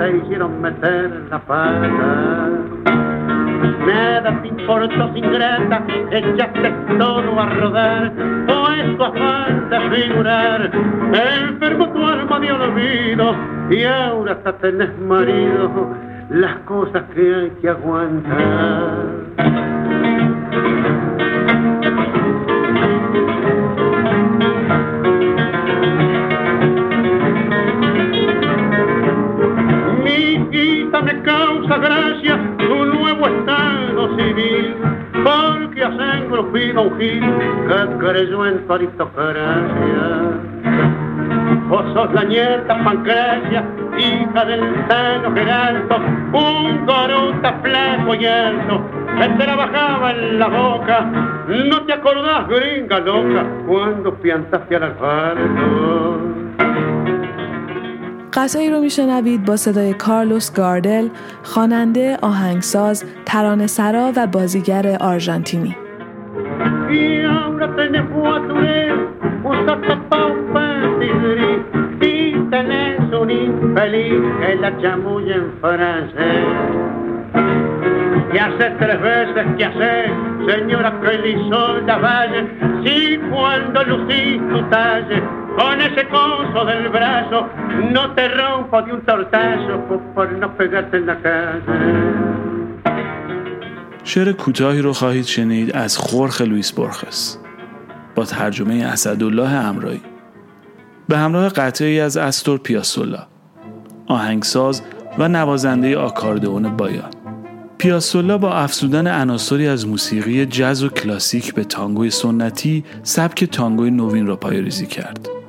Te 0.00 0.16
hicieron 0.16 0.62
meter 0.62 1.10
la 1.28 1.38
pata. 1.40 2.48
Nada 3.86 4.40
te 4.40 4.48
importó 4.48 5.12
sin 5.12 5.30
grata, 5.30 5.84
echaste 6.10 6.70
todo 6.98 7.38
a 7.38 7.46
rodar, 7.50 8.10
pues 8.46 8.96
tu 8.96 9.04
afán 9.04 9.68
de 9.68 9.80
figurar 9.90 10.70
enfermó 11.12 11.86
tu 11.90 12.06
alma 12.06 12.40
de 12.40 12.50
olvido 12.50 13.34
y 13.68 13.84
ahora 13.84 14.32
hasta 14.32 14.54
tenés 14.54 14.98
marido 15.00 15.94
las 16.30 16.56
cosas 16.60 17.02
que 17.14 17.34
hay 17.34 17.50
que 17.60 17.68
aguantar. 17.68 19.04
Causa 31.22 31.78
gracia 31.78 32.38
tu 32.58 32.84
nuevo 32.86 33.26
estado 33.26 34.16
civil, 34.16 34.74
porque 35.24 35.84
has 35.84 36.16
engrupido 36.16 36.82
un 36.82 36.98
gil 36.98 37.20
que 37.68 37.98
creyó 37.98 38.46
en 38.46 38.66
tu 38.66 38.72
aristocracia. 38.72 40.30
Vos 41.68 41.84
sos 41.94 42.12
la 42.12 42.24
nieta 42.24 42.82
Pancracia, 42.82 43.64
hija 43.96 44.44
del 44.44 44.60
seno 44.88 45.32
Geraldo, 45.34 45.96
un 46.32 46.84
gorota 46.84 47.60
flaco 47.62 48.14
y 48.14 48.26
alto, 48.26 48.82
que 49.18 49.28
trabajaba 49.44 50.10
en 50.10 50.38
la 50.38 50.48
boca. 50.48 51.00
¿No 51.46 51.82
te 51.82 51.92
acordás, 51.92 52.48
gringa 52.48 52.98
loca, 53.00 53.44
cuando 53.68 54.14
piantaste 54.14 54.76
al 54.76 54.82
asfalto? 54.82 56.39
قصه 58.32 58.70
رو 58.70 58.80
میشنوید 58.80 59.44
با 59.44 59.56
صدای 59.56 59.94
کارلوس 59.94 60.52
گاردل 60.52 61.08
خواننده 61.42 62.18
آهنگساز 62.22 63.04
ترانه 63.26 63.66
سرا 63.66 64.12
و 64.16 64.26
بازیگر 64.26 64.96
آرژانتینی. 65.00 65.76
Señora 80.46 80.90
Crelisol 81.00 81.86
de 81.86 81.96
Valle, 82.04 82.40
si 82.82 83.18
cuando 83.30 83.78
lucí 83.84 84.40
tu 84.50 84.58
talle, 84.70 85.22
con 85.56 85.80
ese 85.80 86.02
coso 86.08 86.64
del 86.70 86.88
brazo, 86.88 87.38
no 87.94 88.04
te 88.14 88.28
rompo 88.28 88.76
de 88.82 88.92
un 88.92 89.00
tortazo 89.10 89.74
por, 90.14 90.26
no 90.32 90.48
pegarte 90.56 90.96
en 90.96 91.06
la 91.06 91.16
calle. 91.22 92.00
شعر 94.04 94.32
کوتاهی 94.32 94.82
رو 94.82 94.92
خواهید 94.92 95.24
شنید 95.24 95.76
از 95.76 95.98
خورخ 95.98 96.40
لوئیس 96.40 96.72
برخس 96.72 97.38
با 98.14 98.24
ترجمه 98.24 98.84
اسدالله 98.84 99.50
امرایی 99.50 100.00
به 101.08 101.18
همراه 101.18 101.48
قطعی 101.48 102.00
از 102.00 102.16
استور 102.16 102.58
پیاسولا 102.58 103.26
آهنگساز 104.06 104.82
و 105.18 105.28
نوازنده 105.28 105.98
آکاردئون 105.98 106.76
بایان. 106.76 107.10
پیاسولا 107.78 108.38
با 108.38 108.52
افزودن 108.52 109.06
عناصری 109.06 109.68
از 109.68 109.86
موسیقی 109.86 110.46
جز 110.46 110.82
و 110.82 110.88
کلاسیک 110.88 111.54
به 111.54 111.64
تانگوی 111.64 112.10
سنتی 112.10 112.84
سبک 113.02 113.44
تانگوی 113.44 113.90
نوین 113.90 114.26
را 114.26 114.36
پایه‌ریزی 114.36 114.86
کرد. 114.86 115.39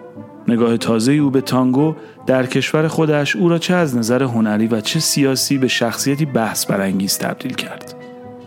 نگاه 0.51 0.77
تازه 0.77 1.11
او 1.11 1.29
به 1.29 1.41
تانگو 1.41 1.95
در 2.25 2.45
کشور 2.45 2.87
خودش 2.87 3.35
او 3.35 3.49
را 3.49 3.57
چه 3.57 3.73
از 3.73 3.97
نظر 3.97 4.23
هنری 4.23 4.67
و 4.67 4.81
چه 4.81 4.99
سیاسی 4.99 5.57
به 5.57 5.67
شخصیتی 5.67 6.25
بحث 6.25 6.65
برانگیز 6.65 7.17
تبدیل 7.17 7.53
کرد 7.53 7.95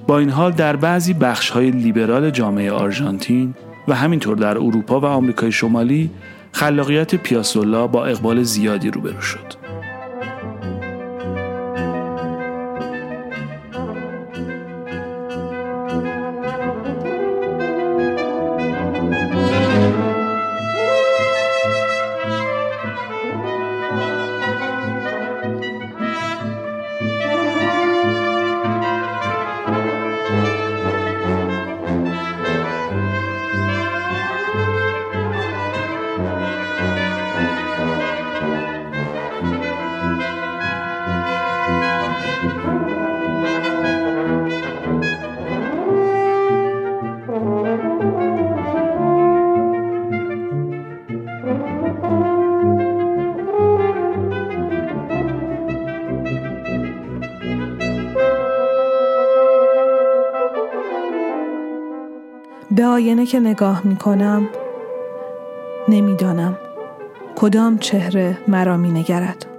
با 0.07 0.19
این 0.19 0.31
حال 0.31 0.53
در 0.53 0.77
بعضی 0.77 1.15
بخش‌های 1.15 1.71
لیبرال 1.71 2.31
جامعه 2.31 2.73
آرژانتین 2.73 3.55
و 3.89 3.95
همینطور 3.95 4.37
در 4.37 4.59
اروپا 4.59 5.01
و 5.01 5.05
آمریکای 5.05 5.53
شمالی 5.53 6.11
خلاقیت 6.53 7.15
پیاسولا 7.15 7.87
با 7.87 8.07
اقبال 8.07 8.43
زیادی 8.43 8.91
روبرو 8.91 9.21
شد. 9.21 9.64
که 63.27 63.41
نگاه 63.41 63.87
می 63.87 63.97
کنم 63.97 64.49
نمی‌دانم 65.89 66.59
کدام 67.37 67.79
چهره 67.79 68.39
مرا 68.49 68.77
می 68.77 68.93
نگرد. 68.93 69.54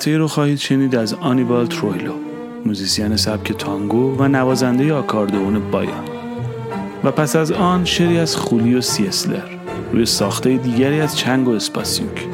قطعه 0.00 0.16
رو 0.16 0.28
خواهید 0.28 0.58
شنید 0.58 0.94
از 0.94 1.14
آنیبال 1.14 1.66
ترویلو 1.66 2.14
موزیسین 2.66 3.16
سبک 3.16 3.52
تانگو 3.52 4.16
و 4.18 4.28
نوازنده 4.28 4.94
آکاردئون 4.94 5.70
بایان. 5.70 6.04
و 7.04 7.10
پس 7.10 7.36
از 7.36 7.52
آن 7.52 7.84
شعری 7.84 8.18
از 8.18 8.36
خولیو 8.36 8.80
سیسلر 8.80 9.48
روی 9.92 10.06
ساخته 10.06 10.56
دیگری 10.56 11.00
از 11.00 11.18
چنگو 11.18 11.50
اسپاسیوک. 11.50 12.29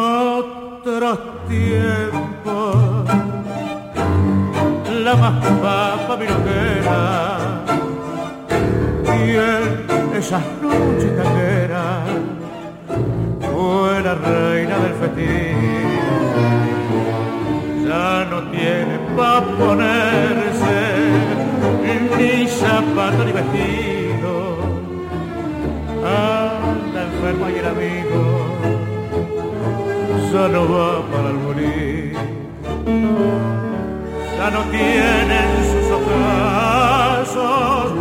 Otros 0.00 1.18
tiempos. 1.48 2.76
La 5.04 5.14
más 5.16 5.44
papa 5.62 6.16
milonguera 6.16 7.64
y 9.16 9.30
en 9.30 10.16
esas 10.16 10.42
noches 10.62 11.16
taqueras 11.16 12.08
fue 13.40 14.02
la 14.02 14.14
reina 14.14 14.76
del 14.78 14.94
festín. 15.00 15.90
Ya 17.88 18.26
no 18.30 18.38
tiene 18.50 18.98
pa' 19.16 19.42
ponerse 19.58 21.00
ni 22.18 22.46
zapato 22.46 23.24
ni 23.24 23.32
vestido. 23.32 24.58
Anda 26.04 27.02
enferma 27.04 27.50
y 27.50 27.58
el 27.58 27.66
amigo 27.66 28.39
ya 30.32 30.48
no 30.48 30.62
va 30.72 31.02
para 31.10 31.28
el 31.30 31.34
morir. 31.34 32.14
Ya 34.38 34.50
no 34.50 34.62
tiene 34.70 35.34
en 35.44 35.52
sus 35.70 35.86
ocasos 35.98 37.92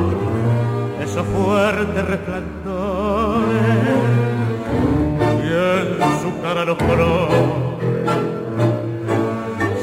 esos 1.02 1.26
fuertes 1.28 2.04
resplandores 2.06 3.78
y 5.44 5.48
en 5.48 5.88
su 6.22 6.30
cara 6.42 6.62
los 6.66 6.78
colores 6.78 7.46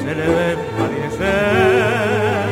se 0.01 0.11
le 0.15 0.27
ve 0.37 0.49
padecer. 0.79 2.47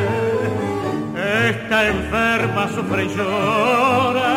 Está 1.49 1.77
enferma 1.87 2.63
sufre 2.75 3.01
y 3.05 3.07
llora 3.15 4.33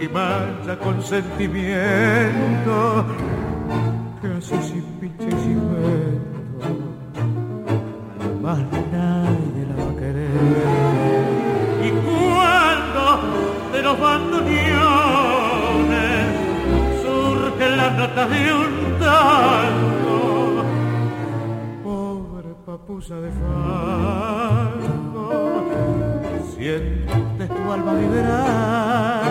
y 0.00 0.06
mancha 0.08 0.76
con 0.78 1.02
sentimiento 1.02 3.04
de 18.26 18.52
un 18.52 18.98
tango. 18.98 20.64
Pobre 21.84 22.54
papusa 22.66 23.14
de 23.16 23.30
fango. 23.30 24.88
Sientes 26.56 27.48
tu 27.48 27.72
alma 27.72 27.94
vibrar. 27.94 29.22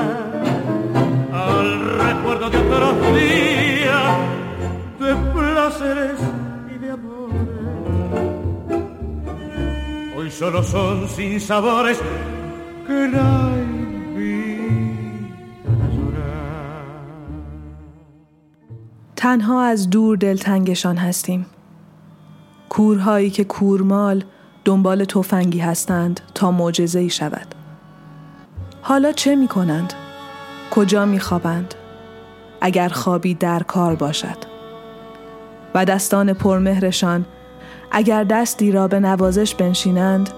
Al 1.34 1.68
recuerdo 2.06 2.50
de 2.50 2.58
otros 2.58 2.96
días 3.14 4.18
de 5.00 5.16
placeres 5.34 6.20
y 6.74 6.78
de 6.78 6.92
amores. 6.92 7.48
Hoy 10.18 10.32
solo 10.32 10.64
son 10.64 11.08
sin 11.10 11.42
sabores 11.42 12.00
que 12.88 13.10
la 13.10 13.57
تنها 19.28 19.64
از 19.64 19.90
دور 19.90 20.18
دلتنگشان 20.18 20.98
هستیم. 20.98 21.46
کورهایی 22.70 23.30
که 23.30 23.44
کورمال 23.44 24.24
دنبال 24.66 25.06
تفنگی 25.06 25.60
هستند 25.60 26.22
تا 26.34 26.52
معجزه 26.52 27.00
ای 27.00 27.10
شود. 27.10 27.56
حالا 28.82 29.12
چه 29.12 29.36
می 29.36 29.48
کنند؟ 29.48 29.94
کجا 30.72 31.06
می 31.06 31.20
خوابند؟ 31.20 31.74
اگر 32.62 32.90
خوابی 32.90 33.34
در 33.34 33.64
کار 33.64 33.96
باشد. 33.96 34.38
و 35.76 35.86
دستان 35.86 36.34
پرمهرشان 36.34 37.26
اگر 37.92 38.24
دستی 38.24 38.72
را 38.72 38.88
به 38.88 39.00
نوازش 39.00 39.56
بنشینند 39.56 40.30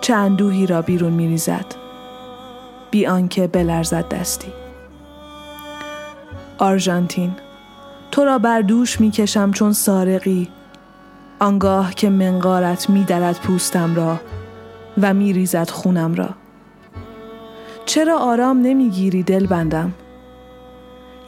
چه 0.00 0.14
اندوهی 0.14 0.66
را 0.66 0.82
بیرون 0.82 1.12
می 1.12 1.28
ریزد. 1.28 1.66
بی 2.90 3.06
آنکه 3.06 3.46
بلرزد 3.46 4.08
دستی. 4.08 4.52
آرژانتین 6.58 7.32
تو 8.16 8.24
را 8.24 8.38
بر 8.38 8.60
دوش 8.60 9.00
می 9.00 9.10
کشم 9.10 9.50
چون 9.50 9.72
سارقی. 9.72 10.48
آنگاه 11.38 11.94
که 11.94 12.10
منقارت 12.10 12.90
می 12.90 13.04
درد 13.04 13.38
پوستم 13.38 13.94
را 13.94 14.20
و 15.02 15.14
می 15.14 15.32
ریزد 15.32 15.70
خونم 15.70 16.14
را. 16.14 16.28
چرا 17.86 18.18
آرام 18.18 18.62
نمی‌گیری 18.62 19.22
دل 19.22 19.46
بندم؟ 19.46 19.92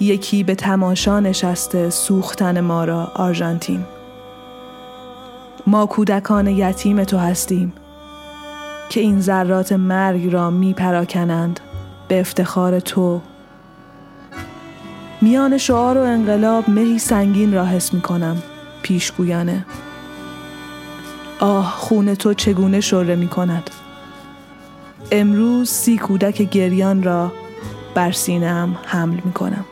یکی 0.00 0.44
به 0.44 0.54
تماشا 0.54 1.20
نشسته 1.20 1.90
سوختن 1.90 2.60
ما 2.60 2.84
را 2.84 3.12
آرژانتین. 3.14 3.84
ما 5.66 5.86
کودکان 5.86 6.46
یتیم 6.46 7.04
تو 7.04 7.18
هستیم 7.18 7.72
که 8.88 9.00
این 9.00 9.20
ذرات 9.20 9.72
مرگ 9.72 10.32
را 10.32 10.50
می 10.50 10.74
پراکنند 10.74 11.60
به 12.08 12.20
افتخار 12.20 12.80
تو 12.80 13.20
میان 15.20 15.58
شعار 15.58 15.98
و 15.98 16.00
انقلاب 16.00 16.70
مهی 16.70 16.98
سنگین 16.98 17.52
را 17.52 17.66
حس 17.66 17.94
می 17.94 18.00
کنم 18.00 18.42
پیشگویانه. 18.82 19.66
آه 21.40 21.70
خون 21.70 22.14
تو 22.14 22.34
چگونه 22.34 22.80
شره 22.80 23.16
می 23.16 23.28
کند 23.28 23.70
امروز 25.12 25.70
سی 25.70 25.98
کودک 25.98 26.42
گریان 26.42 27.02
را 27.02 27.32
بر 27.94 28.12
سینه‌ام 28.12 28.78
حمل 28.86 29.20
می 29.24 29.32
کنم 29.32 29.64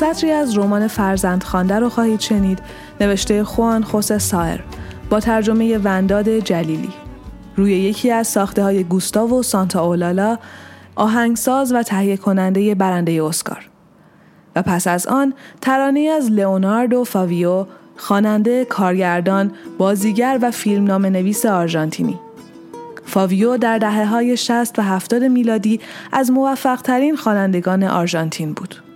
سطری 0.00 0.30
از 0.30 0.58
رمان 0.58 0.88
فرزند 0.88 1.42
خوانده 1.42 1.78
رو 1.78 1.88
خواهید 1.88 2.20
شنید 2.20 2.58
نوشته 3.00 3.44
خوان 3.44 3.82
خوس 3.82 4.12
سایر 4.12 4.64
با 5.10 5.20
ترجمه 5.20 5.78
ونداد 5.78 6.38
جلیلی. 6.38 6.88
روی 7.56 7.72
یکی 7.72 8.10
از 8.10 8.26
ساخته 8.26 8.62
های 8.62 8.84
گوستاو 8.84 9.40
و 9.40 9.42
سانتا 9.42 9.84
اولالا 9.84 10.38
آهنگساز 10.94 11.72
و 11.72 11.82
تهیه 11.82 12.16
کننده 12.16 12.74
برنده 12.74 13.24
اسکار. 13.24 13.68
و 14.56 14.62
پس 14.62 14.86
از 14.86 15.06
آن 15.06 15.34
ترانه 15.60 16.00
از 16.00 16.30
لئوناردو 16.30 17.04
فاویو 17.04 17.66
خواننده 17.96 18.64
کارگردان 18.64 19.52
بازیگر 19.78 20.38
و 20.42 20.50
فیلمنامه 20.50 21.10
نویس 21.10 21.46
آرژانتینی. 21.46 22.20
فاویو 23.04 23.56
در 23.56 23.78
دهه 23.78 24.06
های 24.06 24.36
60 24.36 24.78
و 24.78 24.82
70 24.82 25.24
میلادی 25.24 25.80
از 26.12 26.30
موفق 26.30 26.82
ترین 26.82 27.16
خوانندگان 27.16 27.84
آرژانتین 27.84 28.52
بود. 28.52 28.89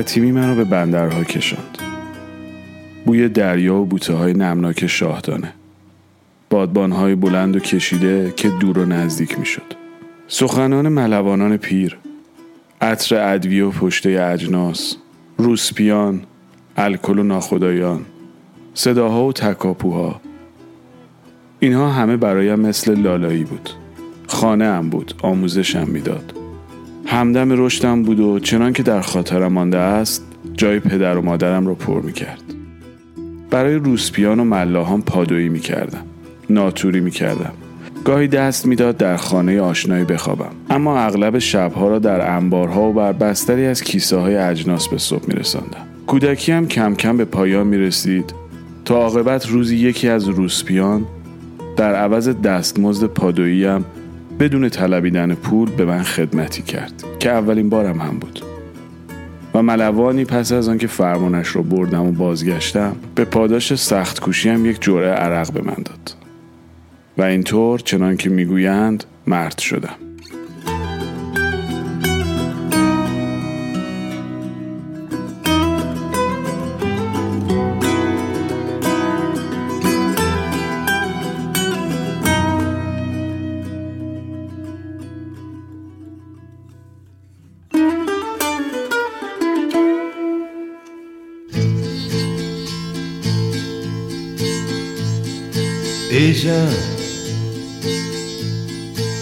یتیمی 0.00 0.32
منو 0.32 0.54
به 0.54 0.64
بندرها 0.64 1.24
کشاند. 1.24 1.78
بوی 3.06 3.28
دریا 3.28 3.74
و 3.74 3.84
بوته 3.84 4.14
های 4.14 4.32
نمناک 4.32 4.86
شاهدانه. 4.86 5.52
بادبان 6.50 6.92
های 6.92 7.14
بلند 7.14 7.56
و 7.56 7.58
کشیده 7.58 8.32
که 8.36 8.48
دور 8.48 8.78
و 8.78 8.84
نزدیک 8.84 9.38
می 9.38 9.46
شد 9.46 9.62
سخنان 10.28 10.88
ملوانان 10.88 11.56
پیر 11.56 11.98
عطر 12.80 13.34
ادویه 13.34 13.64
و 13.64 13.70
پشته 13.70 14.28
اجناس 14.32 14.96
روسپیان 15.38 16.22
الکل 16.76 17.18
و 17.18 17.22
ناخدایان 17.22 18.00
صداها 18.74 19.24
و 19.24 19.32
تکاپوها. 19.32 20.20
اینها 21.60 21.90
همه 21.90 22.16
برایم 22.16 22.60
مثل 22.60 22.94
لالایی 22.94 23.44
بود. 23.44 23.70
خانه 24.26 24.64
هم 24.64 24.90
بود 24.90 25.14
آموزشم 25.22 25.88
می‌داد. 25.88 26.45
همدم 27.06 27.64
رشدم 27.64 28.02
بود 28.02 28.20
و 28.20 28.38
چنان 28.38 28.72
که 28.72 28.82
در 28.82 29.00
خاطرم 29.00 29.52
مانده 29.52 29.78
است 29.78 30.24
جای 30.54 30.80
پدر 30.80 31.16
و 31.16 31.22
مادرم 31.22 31.66
را 31.66 31.74
پر 31.74 32.00
می 32.00 32.12
کرد. 32.12 32.42
برای 33.50 33.74
روسپیان 33.74 34.40
و 34.40 34.44
ملاهان 34.44 35.02
پادویی 35.02 35.48
می 35.48 35.60
کردم. 35.60 36.02
ناتوری 36.50 37.00
می 37.00 37.10
کردم. 37.10 37.52
گاهی 38.06 38.28
دست 38.28 38.66
می‌داد 38.66 38.96
در 38.96 39.16
خانه 39.16 39.60
آشنایی 39.60 40.04
بخوابم 40.04 40.50
اما 40.70 40.98
اغلب 40.98 41.38
شبها 41.38 41.88
را 41.88 41.98
در 41.98 42.36
انبارها 42.36 42.88
و 42.88 42.92
بر 42.92 43.12
بستری 43.12 43.66
از 43.66 43.82
کیسه 43.82 44.16
های 44.16 44.36
اجناس 44.36 44.88
به 44.88 44.98
صبح 44.98 45.24
میرساندم 45.28 45.86
کودکی 46.06 46.52
هم 46.52 46.68
کم 46.68 46.94
کم 46.94 47.16
به 47.16 47.24
پایان 47.24 47.66
می 47.66 47.78
رسید 47.78 48.34
تا 48.84 48.96
عاقبت 48.96 49.48
روزی 49.48 49.76
یکی 49.76 50.08
از 50.08 50.28
روسپیان 50.28 51.04
در 51.76 51.94
عوض 51.94 52.28
دستمزد 52.28 53.06
پادوییم 53.06 53.84
بدون 54.40 54.68
طلبیدن 54.68 55.34
پول 55.34 55.70
به 55.70 55.84
من 55.84 56.02
خدمتی 56.02 56.62
کرد 56.62 56.92
که 57.18 57.30
اولین 57.30 57.68
بارم 57.68 58.00
هم 58.00 58.18
بود. 58.18 58.42
و 59.54 59.62
ملوانی 59.62 60.24
پس 60.24 60.52
از 60.52 60.68
آنکه 60.68 60.86
فرمانش 60.86 61.56
را 61.56 61.62
بردم 61.62 62.06
و 62.06 62.12
بازگشتم 62.12 62.96
به 63.14 63.24
پاداش 63.24 63.74
سخت 63.74 64.20
کوشیم 64.20 64.66
یک 64.66 64.78
جرعه 64.80 65.10
عرق 65.10 65.52
به 65.52 65.62
من 65.62 65.76
داد. 65.84 66.14
و 67.18 67.22
اینطور 67.22 67.78
چنان 67.78 68.16
که 68.16 68.30
می‌گویند 68.30 69.04
مرد 69.26 69.58
شدم. 69.58 69.94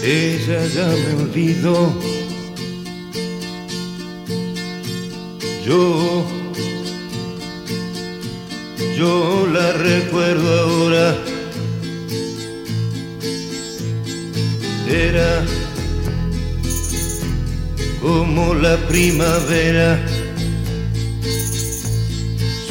Ella, 0.03 0.67
ya 0.67 0.85
me 0.85 1.23
olvidó. 1.23 1.91
Yo, 5.65 6.23
yo 8.95 9.47
la 9.51 9.71
recuerdo 9.71 10.59
ahora. 10.59 11.17
Era 14.87 15.43
como 18.03 18.53
la 18.53 18.77
primavera, 18.87 19.99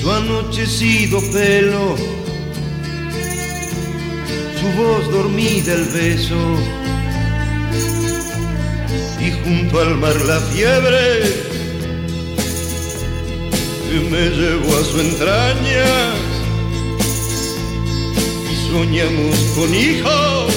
su 0.01 0.13
anochecido 0.13 1.21
pelo 1.33 2.14
su 4.65 4.83
voz 4.83 5.11
dormida 5.11 5.75
el 5.75 5.85
beso 5.85 6.41
y 9.21 9.31
junto 9.43 9.81
al 9.81 9.97
mar 9.97 10.17
la 10.23 10.41
fiebre 10.41 11.55
me 14.11 14.29
llevó 14.31 14.77
a 14.77 14.85
su 14.85 15.01
entraña 15.01 15.87
y 18.51 18.55
soñamos 18.71 19.39
con 19.55 19.75
hijos 19.75 20.55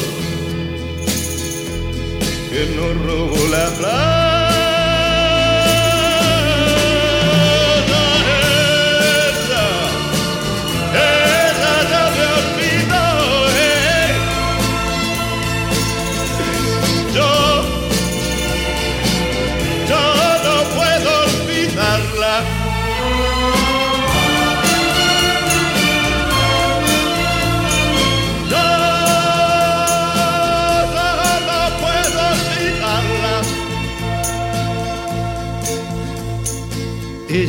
que 2.50 2.66
nos 2.76 3.06
robó 3.06 3.48
la 3.52 3.70
playa. 3.78 4.07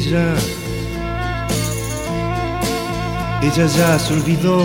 Ella, 0.08 0.34
ya 3.42 3.98
se 3.98 4.14
olvidó 4.14 4.58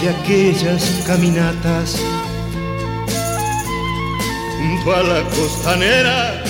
de 0.00 0.08
aquellas 0.08 0.82
caminatas 1.06 2.00
junto 4.56 4.94
a 4.94 5.02
la 5.02 5.22
costanera 5.24 6.42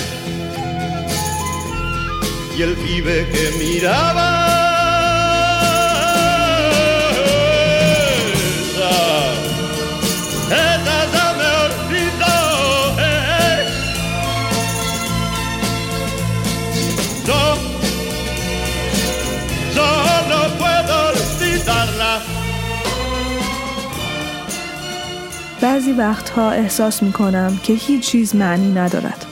y 2.57 2.61
el 2.61 2.75
pibe 2.75 3.27
que 3.33 3.51
miraba. 3.59 4.54
بعضی 25.85 25.97
وقتها 25.97 26.51
احساس 26.51 27.03
می 27.03 27.11
کنم 27.11 27.59
که 27.63 27.73
هیچ 27.73 28.01
چیز 28.01 28.35
معنی 28.35 28.71
ندارد. 28.71 29.25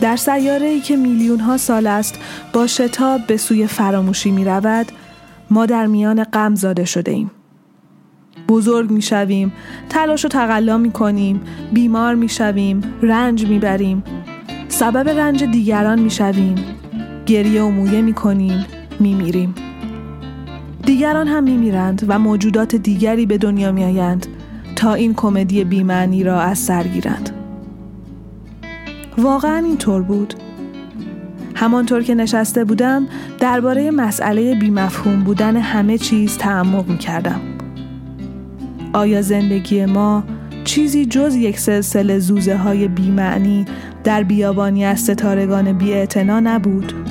در 0.00 0.16
سیاره 0.16 0.66
ای 0.66 0.80
که 0.80 0.96
میلیون 0.96 1.40
ها 1.40 1.56
سال 1.56 1.86
است 1.86 2.18
با 2.52 2.66
شتاب 2.66 3.26
به 3.26 3.36
سوی 3.36 3.66
فراموشی 3.66 4.30
می 4.30 4.44
رود، 4.44 4.92
ما 5.50 5.66
در 5.66 5.86
میان 5.86 6.24
غم 6.24 6.54
زاده 6.54 6.84
شده 6.84 7.12
ایم. 7.12 7.30
بزرگ 8.48 8.90
می 8.90 9.02
شویم، 9.02 9.52
تلاش 9.88 10.24
و 10.24 10.28
تقلا 10.28 10.78
می 10.78 10.90
کنیم، 10.90 11.40
بیمار 11.72 12.14
می 12.14 12.28
شویم، 12.28 12.94
رنج 13.02 13.46
می 13.46 13.58
بریم، 13.58 14.04
سبب 14.68 15.08
رنج 15.08 15.44
دیگران 15.44 16.00
می 16.00 16.10
شویم، 16.10 16.54
گریه 17.26 17.62
و 17.62 17.70
مویه 17.70 18.02
می 18.02 18.12
کنیم، 18.12 18.66
می 19.00 19.14
میریم. 19.14 19.54
دیگران 20.84 21.28
هم 21.28 21.42
می 21.42 21.56
میرند 21.56 22.04
و 22.08 22.18
موجودات 22.18 22.76
دیگری 22.76 23.26
به 23.26 23.38
دنیا 23.38 23.72
می 23.72 23.84
آیند 23.84 24.26
تا 24.80 24.94
این 24.94 25.14
کمدی 25.14 25.64
بیمعنی 25.64 26.24
را 26.24 26.40
از 26.40 26.58
سر 26.58 26.82
گیرند. 26.82 27.30
واقعا 29.18 29.56
اینطور 29.56 30.02
بود. 30.02 30.34
همانطور 31.54 32.02
که 32.02 32.14
نشسته 32.14 32.64
بودم 32.64 33.08
درباره 33.38 33.90
مسئله 33.90 34.54
بیمفهوم 34.54 35.20
بودن 35.20 35.56
همه 35.56 35.98
چیز 35.98 36.38
تعمق 36.38 36.88
می 36.88 36.98
کردم. 36.98 37.40
آیا 38.92 39.22
زندگی 39.22 39.84
ما 39.84 40.24
چیزی 40.64 41.06
جز 41.06 41.34
یک 41.34 41.58
سلسله 41.58 42.18
زوزه 42.18 42.56
های 42.56 42.88
بیمعنی 42.88 43.64
در 44.04 44.22
بیابانی 44.22 44.84
از 44.84 45.00
ستارگان 45.00 45.72
بی 45.72 46.06
نبود؟ 46.24 47.09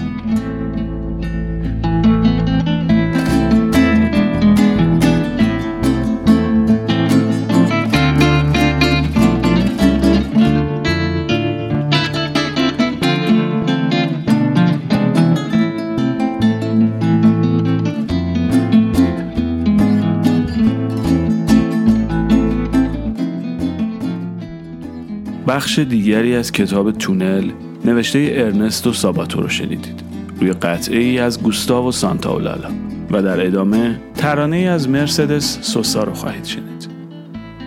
بخش 25.49 25.79
دیگری 25.79 26.35
از 26.35 26.51
کتاب 26.51 26.91
تونل 26.91 27.51
نوشته 27.85 28.31
ارنستو 28.33 28.93
ساباتو 28.93 29.41
رو 29.41 29.49
شنیدید. 29.49 30.03
روی 30.39 30.53
قطعه 30.53 30.99
ای 30.99 31.19
از 31.19 31.43
گوستاو 31.43 31.87
و 31.87 31.91
سانتاولالا 31.91 32.69
و 33.11 33.21
در 33.21 33.45
ادامه 33.45 33.99
ترانه 34.15 34.57
ای 34.57 34.67
از 34.67 34.89
مرسدس 34.89 35.59
سوسا 35.61 36.03
رو 36.03 36.13
خواهید 36.13 36.45
شنید. 36.45 36.87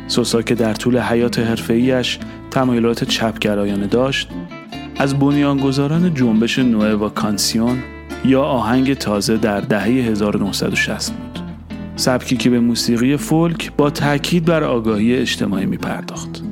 سوسا 0.07 0.43
که 0.43 0.55
در 0.55 0.75
طول 0.75 0.99
حیات 0.99 1.39
حرفه‌ایش 1.39 2.19
تمایلات 2.51 3.05
چپگرایانه 3.05 3.87
داشت 3.87 4.29
از 4.97 5.19
بنیانگذاران 5.19 6.15
جنبش 6.15 6.59
نوئوا 6.59 7.09
کانسیون 7.09 7.79
یا 8.25 8.43
آهنگ 8.43 8.95
تازه 8.95 9.37
در 9.37 9.61
دهه 9.61 9.85
1960 9.85 11.13
بود. 11.13 11.39
سبکی 11.97 12.37
که 12.37 12.51
به 12.51 12.61
موسیقی 12.61 13.17
فولک 13.17 13.73
با 13.77 13.91
تاکید 13.91 14.45
بر 14.45 14.65
آگاهی 14.65 15.17
اجتماعی 15.17 15.67
می 15.67 15.77
پرداخت. 15.77 16.52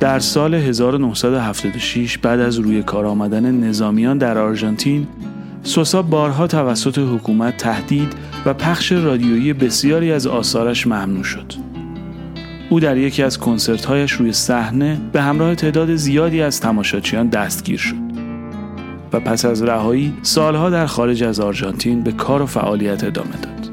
در 0.00 0.18
سال 0.18 0.54
1976 0.54 2.18
بعد 2.18 2.40
از 2.40 2.58
روی 2.58 2.82
کار 2.82 3.06
آمدن 3.06 3.54
نظامیان 3.54 4.18
در 4.18 4.38
آرژانتین، 4.38 5.06
سوسا 5.62 6.02
بارها 6.02 6.46
توسط 6.46 6.98
حکومت 6.98 7.56
تهدید 7.56 8.12
و 8.46 8.54
پخش 8.54 8.92
رادیویی 8.92 9.52
بسیاری 9.52 10.12
از 10.12 10.26
آثارش 10.26 10.86
ممنوع 10.86 11.24
شد. 11.24 11.52
او 12.70 12.80
در 12.80 12.96
یکی 12.96 13.22
از 13.22 13.38
کنسرتهایش 13.38 14.12
روی 14.12 14.32
صحنه 14.32 15.00
به 15.12 15.22
همراه 15.22 15.54
تعداد 15.54 15.94
زیادی 15.94 16.42
از 16.42 16.60
تماشاچیان 16.60 17.28
دستگیر 17.28 17.78
شد 17.78 18.04
و 19.12 19.20
پس 19.20 19.44
از 19.44 19.62
رهایی 19.62 20.14
سالها 20.22 20.70
در 20.70 20.86
خارج 20.86 21.22
از 21.22 21.40
آرژانتین 21.40 22.02
به 22.02 22.12
کار 22.12 22.42
و 22.42 22.46
فعالیت 22.46 23.04
ادامه 23.04 23.36
داد. 23.42 23.70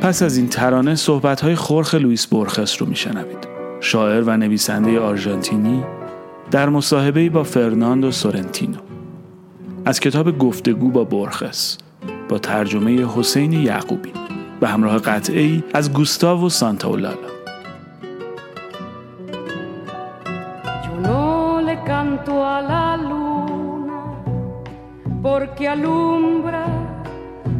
پس 0.00 0.22
از 0.22 0.36
این 0.36 0.48
ترانه 0.48 0.94
صحبت‌های 0.94 1.54
خورخ 1.54 1.94
لوئیس 1.94 2.26
بورخس 2.26 2.82
رو 2.82 2.88
میشنوید. 2.88 3.57
شاعر 3.80 4.22
و 4.22 4.36
نویسنده 4.36 5.00
آرژانتینی 5.00 5.84
در 6.50 6.68
مصاحبه‌ای 6.68 7.28
با 7.28 7.42
فرناندو 7.42 8.10
سورنتینو 8.10 8.78
از 9.84 10.00
کتاب 10.00 10.38
گفتگو 10.38 10.90
با 10.90 11.04
برخس 11.04 11.78
با 12.28 12.38
ترجمه 12.38 13.06
حسین 13.06 13.52
یعقوبی 13.52 14.12
به 14.60 14.68
همراه 14.68 14.98
قطعه 14.98 15.64
از 15.74 15.92
گوستاو 15.92 16.48
سانتاولالا 16.48 17.38
porque 25.22 25.68
alumbra 25.68 26.66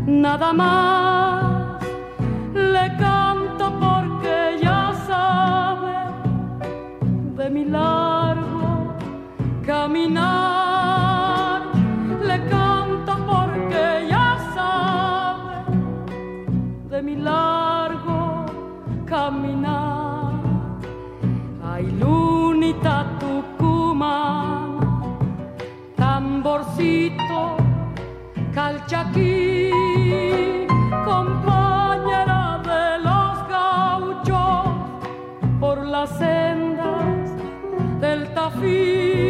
nada 0.06 0.52
más. 0.52 1.82
Le 2.54 2.86
canto 2.96 3.57
de 7.48 7.54
mi 7.54 7.64
largo 7.64 8.94
caminar. 9.64 11.62
Le 12.28 12.38
canto 12.50 13.12
porque 13.30 14.06
ya 14.10 14.36
sabe 14.54 15.56
de 16.90 17.02
mi 17.02 17.16
largo 17.16 18.44
caminar. 19.06 20.32
Ay, 21.64 21.84
lunita 22.00 23.06
tucumana, 23.18 24.86
tamborcito, 25.96 27.56
calchaquí, 28.52 29.70
compañera 31.06 32.60
de 32.70 32.84
los 33.08 33.34
gauchos, 33.48 34.68
por 35.60 35.78
las 35.86 36.10
sendas 36.18 36.47
ta. 38.38 39.27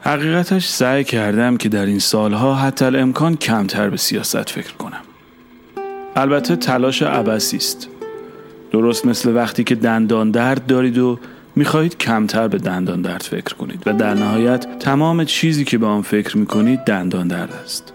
حقیقتش 0.00 0.66
سعی 0.66 1.04
کردم 1.04 1.56
که 1.56 1.68
در 1.68 1.86
این 1.86 1.98
سالها 1.98 2.54
حتی 2.54 2.84
الامکان 2.84 3.36
کمتر 3.36 3.90
به 3.90 3.96
سیاست 3.96 4.50
فکر 4.50 4.72
کنم. 4.72 5.00
البته 6.16 6.56
تلاش 6.56 7.02
عبسی 7.02 7.56
است. 7.56 7.88
درست 8.72 9.06
مثل 9.06 9.36
وقتی 9.36 9.64
که 9.64 9.74
دندان 9.74 10.30
درد 10.30 10.66
دارید 10.66 10.98
و 10.98 11.18
می‌خواهید 11.56 11.98
کمتر 11.98 12.48
به 12.48 12.58
دندان 12.58 13.02
درد 13.02 13.22
فکر 13.22 13.54
کنید 13.54 13.82
و 13.86 13.92
در 13.92 14.14
نهایت 14.14 14.78
تمام 14.78 15.24
چیزی 15.24 15.64
که 15.64 15.78
به 15.78 15.86
آن 15.86 16.02
فکر 16.02 16.38
می‌کنید 16.38 16.80
دندان 16.80 17.28
درد 17.28 17.52
است. 17.64 17.92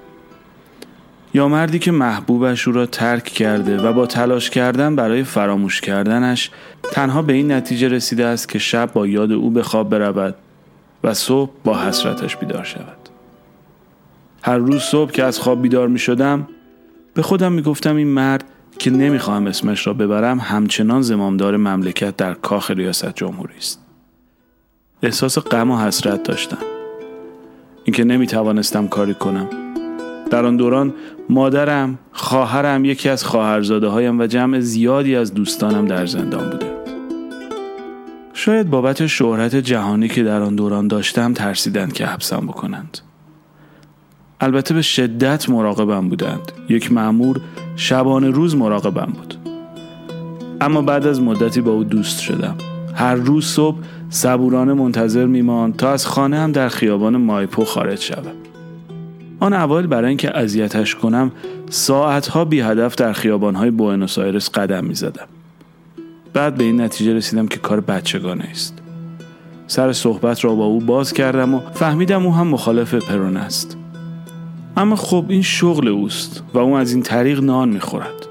یا 1.34 1.48
مردی 1.48 1.80
که 1.80 1.92
محبوبش 1.92 2.68
او 2.68 2.74
را 2.74 2.86
ترک 2.86 3.24
کرده 3.24 3.78
و 3.78 3.94
با 3.94 4.06
تلاش 4.06 4.50
کردن 4.50 4.96
برای 4.96 5.24
فراموش 5.24 5.82
کردنش 5.82 6.52
تنها 6.92 7.22
به 7.22 7.34
این 7.34 7.52
نتیجه 7.52 7.88
رسیده 7.88 8.26
است 8.26 8.50
که 8.50 8.60
شب 8.60 8.94
با 8.94 9.08
یاد 9.08 9.32
او 9.32 9.52
به 9.52 9.64
خواب 9.64 9.90
برود 9.90 10.36
و 11.04 11.14
صبح 11.14 11.52
با 11.64 11.78
حسرتش 11.78 12.38
بیدار 12.38 12.64
شود. 12.64 13.10
هر 14.44 14.58
روز 14.58 14.82
صبح 14.82 15.12
که 15.12 15.24
از 15.24 15.40
خواب 15.40 15.62
بیدار 15.62 15.88
می 15.88 16.00
شدم 16.00 16.48
به 17.14 17.22
خودم 17.22 17.52
می 17.52 17.62
گفتم 17.62 17.96
این 17.96 18.08
مرد 18.08 18.44
که 18.80 18.92
نمی‌خواهم 18.92 19.48
اسمش 19.48 19.88
را 19.88 19.94
ببرم 19.94 20.40
همچنان 20.40 21.02
زمامدار 21.02 21.58
مملکت 21.58 22.18
در 22.18 22.34
کاخ 22.34 22.72
ریاست 22.72 23.16
جمهوری 23.16 23.58
است. 23.58 23.86
احساس 25.04 25.38
غم 25.38 25.72
و 25.72 25.78
حسرت 25.78 26.24
داشتم. 26.24 26.58
اینکه 27.84 28.04
نمی 28.04 28.28
توانستم 28.28 28.88
کاری 28.88 29.14
کنم. 29.14 29.48
در 30.32 30.46
آن 30.46 30.58
دوران 30.58 30.94
مادرم، 31.30 32.00
خواهرم، 32.12 32.86
یکی 32.86 33.10
از 33.10 33.24
خواهرزاده 33.24 33.88
هایم 33.88 34.20
و 34.20 34.28
جمع 34.28 34.60
زیادی 34.60 35.16
از 35.16 35.34
دوستانم 35.34 35.86
در 35.86 36.06
زندان 36.06 36.50
بوده. 36.50 36.79
شاید 38.40 38.70
بابت 38.70 39.08
شهرت 39.08 39.56
جهانی 39.56 40.08
که 40.08 40.24
در 40.24 40.42
آن 40.42 40.56
دوران 40.56 40.88
داشتم 40.88 41.34
ترسیدند 41.34 41.94
که 41.94 42.06
حبسم 42.06 42.48
بکنند. 42.48 42.98
البته 44.42 44.74
به 44.74 44.82
شدت 44.82 45.50
مراقبم 45.50 46.10
بودند. 46.10 46.52
یک 46.70 46.92
مأمور 46.92 47.42
شبانه 47.76 48.30
روز 48.30 48.56
مراقبم 48.56 49.14
بود. 49.14 49.36
اما 50.62 50.82
بعد 50.82 51.08
از 51.08 51.22
مدتی 51.22 51.62
با 51.62 51.72
او 51.72 51.84
دوست 51.84 52.20
شدم. 52.20 52.56
هر 52.96 53.16
روز 53.16 53.46
صبح 53.46 53.78
صبورانه 54.10 54.74
منتظر 54.74 55.26
میماند 55.26 55.76
تا 55.76 55.92
از 55.92 56.06
خانه 56.06 56.40
هم 56.40 56.52
در 56.52 56.70
خیابان 56.70 57.18
مایپو 57.18 57.66
خارج 57.66 58.00
شوم. 58.00 58.36
آن 59.40 59.54
اوایل 59.54 59.88
برای 59.88 60.08
اینکه 60.08 60.38
اذیتش 60.38 60.96
کنم 60.96 61.32
ساعتها 61.70 62.46
بی 62.46 62.62
هدف 62.62 62.96
در 62.96 63.14
خیابانهای 63.14 63.72
بوئنوس 63.72 64.20
آیرس 64.20 64.50
قدم 64.50 64.86
می 64.86 64.96
زدم. 64.96 65.28
بعد 66.34 66.56
به 66.56 66.64
این 66.64 66.82
نتیجه 66.82 67.14
رسیدم 67.14 67.48
که 67.48 67.58
کار 67.58 67.80
بچگانه 67.82 68.44
است. 68.44 68.74
سر 69.68 69.94
صحبت 69.94 70.46
را 70.46 70.56
با 70.56 70.66
او 70.66 70.80
باز 70.80 71.14
کردم 71.14 71.54
و 71.54 71.60
فهمیدم 71.74 72.26
او 72.26 72.34
هم 72.34 72.48
مخالف 72.48 72.94
پرون 72.94 73.38
است. 73.38 73.78
اما 74.78 74.96
خب 74.96 75.26
این 75.28 75.42
شغل 75.42 75.88
اوست 75.88 76.44
و 76.54 76.58
او 76.58 76.74
از 76.74 76.94
این 76.94 77.04
طریق 77.04 77.44
نان 77.44 77.70
می‌خورد. 77.70 78.28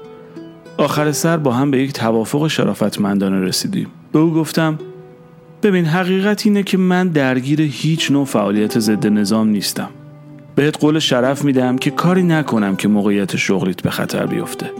آخر 0.77 1.11
سر 1.11 1.37
با 1.37 1.51
هم 1.51 1.71
به 1.71 1.81
یک 1.83 1.93
توافق 1.93 2.47
شرافتمندانه 2.47 3.39
رسیدیم. 3.39 3.87
به 4.11 4.19
او 4.19 4.33
گفتم 4.33 4.79
ببین 5.63 5.85
حقیقت 5.85 6.45
اینه 6.45 6.63
که 6.63 6.77
من 6.77 7.07
درگیر 7.07 7.61
هیچ 7.61 8.11
نوع 8.11 8.25
فعالیت 8.25 8.79
ضد 8.79 9.07
نظام 9.07 9.49
نیستم. 9.49 9.89
بهت 10.55 10.79
قول 10.79 10.99
شرف 10.99 11.43
میدم 11.43 11.77
که 11.77 11.91
کاری 11.91 12.23
نکنم 12.23 12.75
که 12.75 12.87
موقعیت 12.87 13.35
شغلیت 13.35 13.81
به 13.81 13.89
خطر 13.89 14.25
بیفته. 14.25 14.71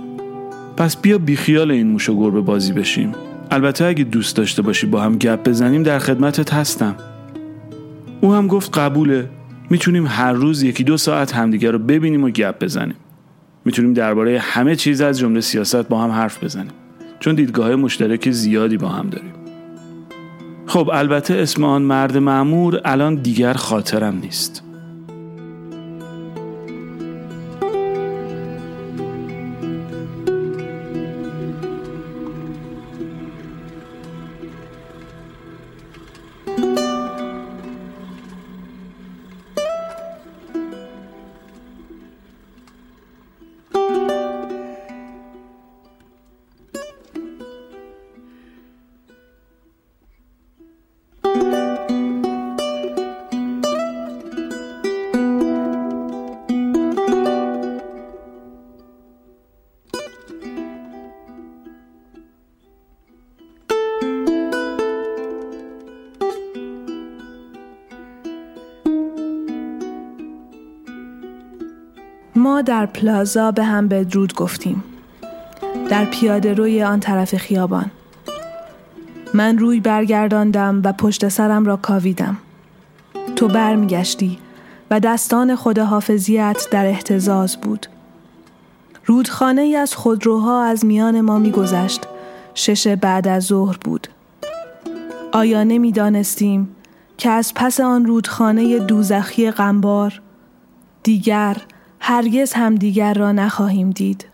پس 0.80 0.98
بیا 0.98 1.18
بیخیال 1.18 1.72
این 1.72 1.88
موش 1.88 2.10
و 2.10 2.20
گربه 2.20 2.42
بازی 2.42 2.74
بشیم. 2.74 3.12
البته 3.52 3.86
اگه 3.86 4.04
دوست 4.04 4.36
داشته 4.36 4.62
باشی 4.62 4.88
با 4.88 5.02
هم 5.02 5.18
گپ 5.18 5.50
بزنیم 5.50 5.84
در 5.84 6.00
خدمتت 6.00 6.54
هستم. 6.54 6.96
او 8.22 8.34
هم 8.34 8.48
گفت 8.48 8.78
قبوله. 8.78 9.30
می‌تونیم 9.70 10.08
هر 10.08 10.34
روز 10.34 10.64
یکی 10.64 10.84
دو 10.84 10.98
ساعت 10.98 11.36
همدیگه 11.36 11.72
رو 11.72 11.80
ببینیم 11.80 12.24
و 12.24 12.30
گپ 12.30 12.64
بزنیم. 12.64 12.96
می‌تونیم 13.66 13.94
درباره 13.94 14.40
همه 14.40 14.76
چیز 14.76 15.02
از 15.02 15.20
جمله 15.20 15.42
سیاست 15.42 15.88
با 15.90 16.04
هم 16.04 16.12
حرف 16.12 16.44
بزنیم. 16.44 16.72
چون 17.20 17.36
دیدگاه 17.36 17.76
مشترک 17.76 18.32
زیادی 18.32 18.78
با 18.78 18.90
هم 18.90 19.10
داریم. 19.10 19.34
خب 20.66 20.90
البته 20.94 21.34
اسم 21.34 21.64
آن 21.64 21.82
مرد 21.82 22.18
معمور 22.18 22.82
الان 22.86 23.16
دیگر 23.16 23.54
خاطرم 23.54 24.20
نیست. 24.22 24.64
در 72.70 72.86
پلازا 72.86 73.52
به 73.52 73.64
هم 73.64 73.88
بدرود 73.88 74.34
گفتیم. 74.34 74.84
در 75.90 76.06
پیاده 76.06 76.54
روی 76.54 76.84
آن 76.84 77.00
طرف 77.00 77.36
خیابان. 77.36 77.92
من 79.34 79.58
روی 79.58 79.80
برگرداندم 79.80 80.82
و 80.86 80.94
پشت 80.94 81.28
سرم 81.28 81.66
را 81.66 81.78
کاویدم. 81.78 82.38
تو 83.36 83.48
برمیگشتی 83.48 84.40
و 84.92 85.00
دستان 85.00 85.56
خداحافظیت 85.56 86.68
در 86.72 86.86
احتزاز 86.86 87.58
بود. 87.58 87.86
رودخانه 89.06 89.62
ای 89.62 89.76
از 89.76 89.96
خودروها 89.96 90.64
از 90.64 90.86
میان 90.86 91.22
ما 91.22 91.40
میگذشت. 91.40 92.02
شش 92.54 92.88
بعد 92.88 93.28
از 93.28 93.44
ظهر 93.44 93.78
بود. 93.84 94.08
آیا 95.32 95.64
نمی‌دانستیم 95.64 96.76
که 97.18 97.30
از 97.30 97.54
پس 97.54 97.80
آن 97.80 98.06
رودخانه 98.06 98.80
دوزخی 98.80 99.52
غمبار 99.52 100.22
دیگر 101.04 101.58
هرگز 102.10 102.54
همدیگر 102.54 103.14
را 103.14 103.32
نخواهیم 103.32 103.90
دید. 103.90 104.26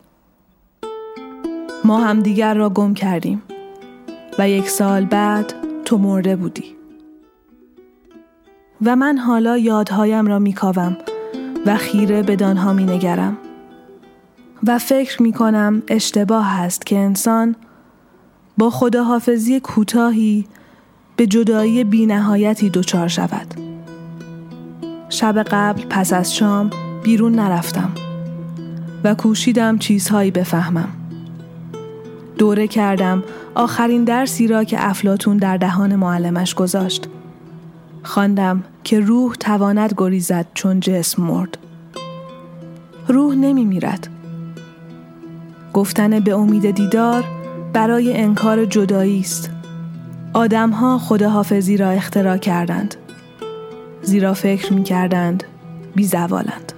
ما 1.84 2.00
همدیگر 2.00 2.54
را 2.54 2.70
گم 2.70 2.94
کردیم 2.94 3.42
و 4.40 4.50
یک 4.50 4.70
سال 4.70 5.06
بعد 5.06 5.54
تو 5.86 5.98
مرده 5.98 6.36
بودی. 6.36 6.76
و 8.86 8.96
من 8.96 9.18
حالا 9.18 9.58
یادهایم 9.58 10.28
را 10.28 10.40
میکاوم 10.40 10.98
و 11.66 11.76
خیره 11.78 12.24
به 12.24 12.36
دانها 12.36 12.74
می 12.74 12.84
نگرم. 12.84 13.38
و 14.68 14.78
فکر 14.78 15.22
می 15.22 15.34
کنم 15.34 15.84
اشتباه 15.88 16.60
است 16.60 16.86
که 16.86 16.98
انسان 16.98 17.56
با 18.58 18.70
خداحافظی 18.70 19.60
کوتاهی 19.60 20.48
به 21.16 21.28
جدایی 21.28 21.84
بینهایتی 21.84 22.70
دچار 22.70 23.08
شود. 23.08 23.54
شب 25.10 25.44
قبل 25.44 25.86
پس 25.90 26.14
از 26.14 26.36
شام 26.36 26.70
بیرون 27.06 27.36
نرفتم 27.36 27.92
و 29.04 29.16
کوشیدم 29.16 29.78
چیزهایی 29.78 30.32
بفهمم. 30.32 30.90
دوره 32.38 32.68
کردم 32.68 33.24
آخرین 33.56 34.04
درسی 34.04 34.48
را 34.48 34.64
که 34.64 34.90
افلاتون 34.90 35.38
در 35.38 35.58
دهان 35.58 35.96
معلمش 35.96 36.56
گذاشت. 36.56 37.08
خواندم 38.04 38.64
که 38.84 39.00
روح 39.00 39.36
تواند 39.36 39.94
گریزد 39.98 40.46
چون 40.54 40.80
جسم 40.80 41.24
مرد. 41.24 41.58
روح 43.08 43.36
نمی 43.36 43.66
میرد. 43.66 44.08
گفتن 45.74 46.20
به 46.20 46.36
امید 46.36 46.72
دیدار 46.72 47.24
برای 47.74 48.18
انکار 48.18 48.66
جدایی 48.66 49.20
است. 49.20 49.50
آدمها 50.34 50.98
خداحافظی 50.98 51.78
را 51.78 51.90
اختراع 51.90 52.38
کردند. 52.38 52.96
زیرا 54.02 54.34
فکر 54.34 54.74
می 54.74 54.84
کردند 54.84 55.44
بی 55.96 56.04
زوالند. 56.04 56.75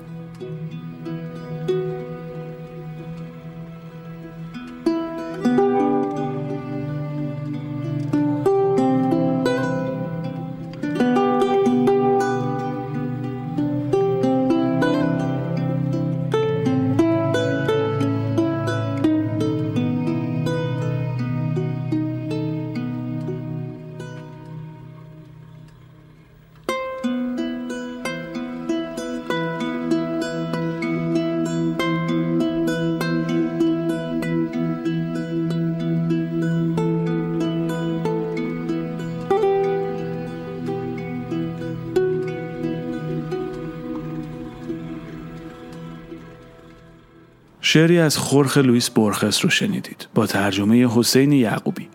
شعری 47.78 48.00
از 48.00 48.18
خورخه 48.18 48.58
لوئیس 48.58 48.90
بورخس 48.90 49.44
رو 49.44 49.50
شنیدید 49.50 50.08
با 50.16 50.28
ترجمه 50.28 50.88
حسین 50.88 51.32
یعقوبی 51.32 51.90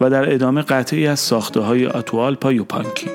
و 0.00 0.10
در 0.10 0.34
ادامه 0.34 0.62
قطعه 0.62 0.97
ای 0.97 1.06
از 1.06 1.20
ساخته 1.20 1.60
های 1.60 1.86
آتوالپا 1.86 2.52
یوپانکی 2.52 3.10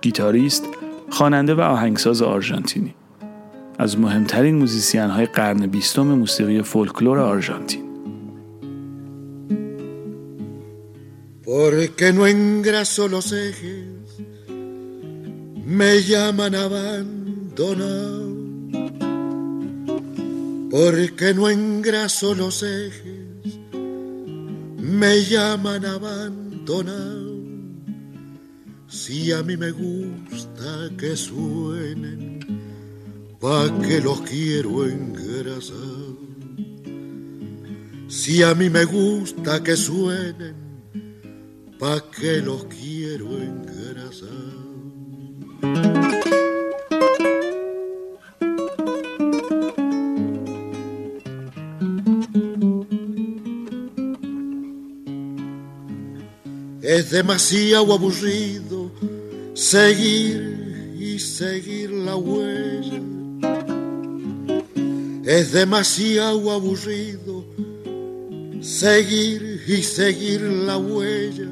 گیتاریست، 0.00 0.64
خواننده 1.10 1.54
و 1.54 1.60
آهنگساز 1.60 2.22
آرژانتینی. 2.22 2.94
از 3.78 3.98
مهمترین 3.98 4.54
موزیسین 4.54 5.10
های 5.10 5.26
قرن 5.26 5.66
بیستم 5.66 6.02
موسیقی 6.02 6.62
فولکلور 6.62 7.18
آرژانتین. 7.18 7.82
Porque 11.44 12.12
no 12.12 12.26
engraso 12.26 13.08
los 13.14 13.32
ejes, 13.32 14.08
me 15.78 15.90
llaman 16.08 16.54
abandonado. 16.66 18.27
Porque 20.70 21.32
no 21.32 21.48
engraso 21.48 22.34
los 22.34 22.62
ejes, 22.62 23.58
me 24.76 25.24
llaman 25.24 25.84
abandonado. 25.86 27.38
Si 28.86 29.32
a 29.32 29.42
mí 29.42 29.56
me 29.56 29.70
gusta 29.70 30.90
que 30.98 31.16
suenen, 31.16 32.40
pa' 33.40 33.80
que 33.80 34.00
los 34.00 34.20
quiero 34.22 34.86
engrasar. 34.86 36.16
Si 38.08 38.42
a 38.42 38.54
mí 38.54 38.68
me 38.68 38.84
gusta 38.84 39.62
que 39.62 39.74
suenen, 39.76 40.56
pa' 41.78 42.10
que 42.10 42.42
los 42.42 42.64
quiero 42.64 43.38
engrasar. 43.38 44.28
Es 56.98 57.10
demasiado 57.10 57.92
aburrido 57.92 58.90
seguir 59.54 60.96
y 60.98 61.20
seguir 61.20 61.92
la 61.92 62.16
huella. 62.16 63.00
Es 65.24 65.52
demasiado 65.52 66.50
aburrido 66.50 67.44
seguir 68.60 69.62
y 69.68 69.80
seguir 69.80 70.40
la 70.40 70.76
huella. 70.76 71.46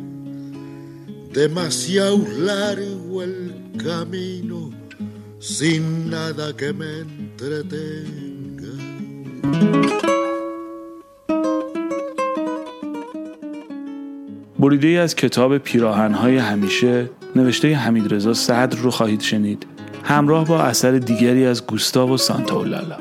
Demasiado 1.32 2.26
largo 2.38 3.22
el 3.22 3.70
camino 3.80 4.72
sin 5.38 6.10
nada 6.10 6.56
que 6.56 6.72
me 6.72 7.02
entretenga. 7.02 8.26
بریده 14.66 14.88
از 14.88 15.14
کتاب 15.14 15.58
پیراهنهای 15.58 16.36
همیشه 16.36 17.10
نوشته 17.36 17.74
حمید 17.74 18.14
رضا 18.14 18.34
صدر 18.34 18.78
رو 18.78 18.90
خواهید 18.90 19.20
شنید. 19.20 19.66
همراه 20.04 20.46
با 20.46 20.62
اثر 20.62 20.92
دیگری 20.92 21.46
از 21.46 21.66
گوستاو 21.66 22.16
سانتاولالا 22.16 22.98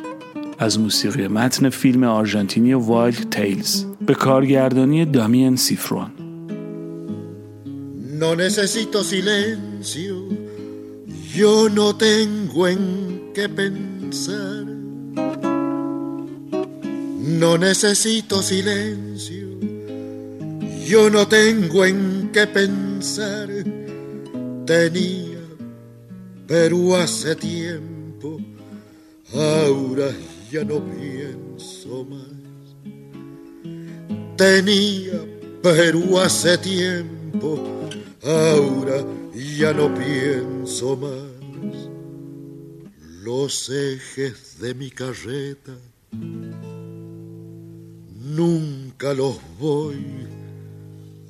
از 0.60 0.80
موسیقی 0.80 1.28
متن 1.28 1.70
فیلم 1.70 2.04
آرژانتینی 2.04 2.74
وایلد 2.74 3.30
تیلز. 3.30 3.86
به 4.06 4.14
کارگردانی 4.14 5.06
دامین 5.06 5.56
سیفرون. 5.56 6.12
No 8.22 8.30
necesito 8.36 8.98
silencio, 9.04 10.16
yo 11.40 11.54
no 11.80 11.88
tengo 12.06 12.62
en 12.74 12.84
qué 13.36 13.46
pensar. 13.60 14.64
No 17.42 17.52
necesito 17.68 18.36
silencio, 18.52 19.45
yo 20.86 21.10
no 21.10 21.28
tengo 21.28 21.84
en 21.84 22.30
qué 22.32 22.46
pensar. 22.48 23.50
Tenía 24.66 25.40
Perú 26.48 26.96
hace 26.96 27.36
tiempo, 27.36 28.40
ahora 29.34 30.12
ya 30.52 30.64
no 30.64 30.84
pienso 30.86 32.06
más. 32.06 32.36
Tenía 34.38 35.26
Perú 35.64 36.20
hace 36.20 36.58
tiempo, 36.60 37.64
ahora 38.24 39.04
ya 39.58 39.74
no 39.74 39.94
pienso 39.94 40.96
más. 40.98 41.90
Los 43.24 43.70
ejes 43.70 44.60
de 44.60 44.76
mi 44.76 44.92
carreta 44.92 45.76
nunca 48.36 49.14
los 49.14 49.38
voy 49.60 50.35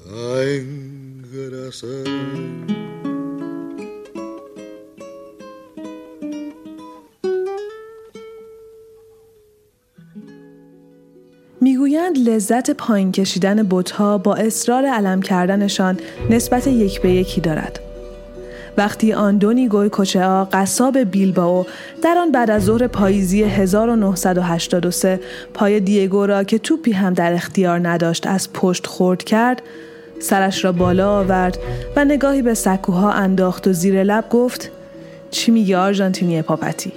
a 0.06 0.46
engrasar. 0.60 2.06
می‌گویند 11.62 12.18
لذت 12.18 12.72
پایین 12.72 13.12
کشیدن 13.12 13.68
بتها 13.70 14.18
با 14.18 14.36
اصرار 14.36 14.86
علم 14.86 15.22
کردنشان 15.22 16.00
نسبت 16.30 16.68
یک 16.68 17.02
به 17.02 17.12
یکی 17.12 17.42
دارد. 17.42 17.80
وقتی 18.78 19.14
آندونی 19.14 19.68
گوی 19.68 19.90
کوچه‌ها 19.90 20.46
قصاب 20.52 20.98
بیلباو 20.98 21.66
در 22.04 22.18
آن 22.18 22.32
بعد 22.32 22.52
از 22.52 22.64
ظهر 22.64 22.88
پاییزی 22.88 23.44
1983 23.44 25.20
پای 25.54 25.80
دیگو 25.80 26.26
را 26.26 26.44
که 26.44 26.58
توپی 26.58 26.92
هم 26.92 27.14
در 27.14 27.34
اختیار 27.34 27.88
نداشت 27.88 28.28
از 28.28 28.54
پشت 28.54 28.88
خورد 28.88 29.24
کرد 29.24 29.62
سرش 30.20 30.66
را 30.66 30.72
بالا 30.72 31.20
آورد 31.20 31.58
و 31.96 32.06
نگاهی 32.06 32.42
به 32.42 32.54
سکوها 32.54 33.12
انداخت 33.12 33.68
و 33.68 33.74
زیر 33.74 34.04
لب 34.04 34.30
گفت 34.30 34.72
چی 35.32 35.52
میگه 35.52 35.78
آرژانتینی 35.78 36.42
پاپتی 36.42 36.94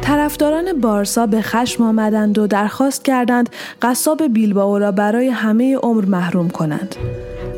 طرفداران 0.00 0.80
بارسا 0.80 1.26
به 1.26 1.42
خشم 1.42 1.82
آمدند 1.82 2.38
و 2.38 2.46
درخواست 2.46 3.04
کردند 3.04 3.50
قصاب 3.82 4.26
بیلباو 4.26 4.78
را 4.78 4.92
برای 4.92 5.28
همه 5.28 5.76
عمر 5.76 6.04
محروم 6.04 6.48
کنند. 6.48 6.96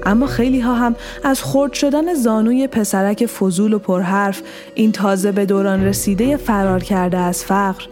اما 0.07 0.27
خیلی 0.27 0.61
ها 0.61 0.75
هم 0.75 0.97
از 1.25 1.43
خرد 1.43 1.73
شدن 1.73 2.15
زانوی 2.15 2.67
پسرک 2.67 3.27
فضول 3.27 3.73
و 3.73 3.79
پرحرف 3.79 4.43
این 4.75 4.93
تازه 4.93 5.33
به 5.33 5.47
دوران 5.47 5.85
رسیده 5.85 6.37
فرار 6.37 6.83
کرده 6.83 7.19
از 7.19 7.45
فقر 7.45 7.85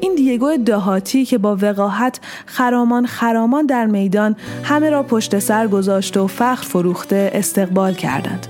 این 0.00 0.14
دیگو 0.14 0.56
دهاتی 0.56 1.24
که 1.24 1.38
با 1.38 1.56
وقاحت 1.62 2.20
خرامان 2.46 3.06
خرامان 3.06 3.66
در 3.66 3.86
میدان 3.86 4.36
همه 4.64 4.90
را 4.90 5.02
پشت 5.02 5.38
سر 5.38 5.68
گذاشته 5.68 6.20
و 6.20 6.26
فخر 6.26 6.64
فروخته 6.64 7.30
استقبال 7.34 7.94
کردند. 7.94 8.46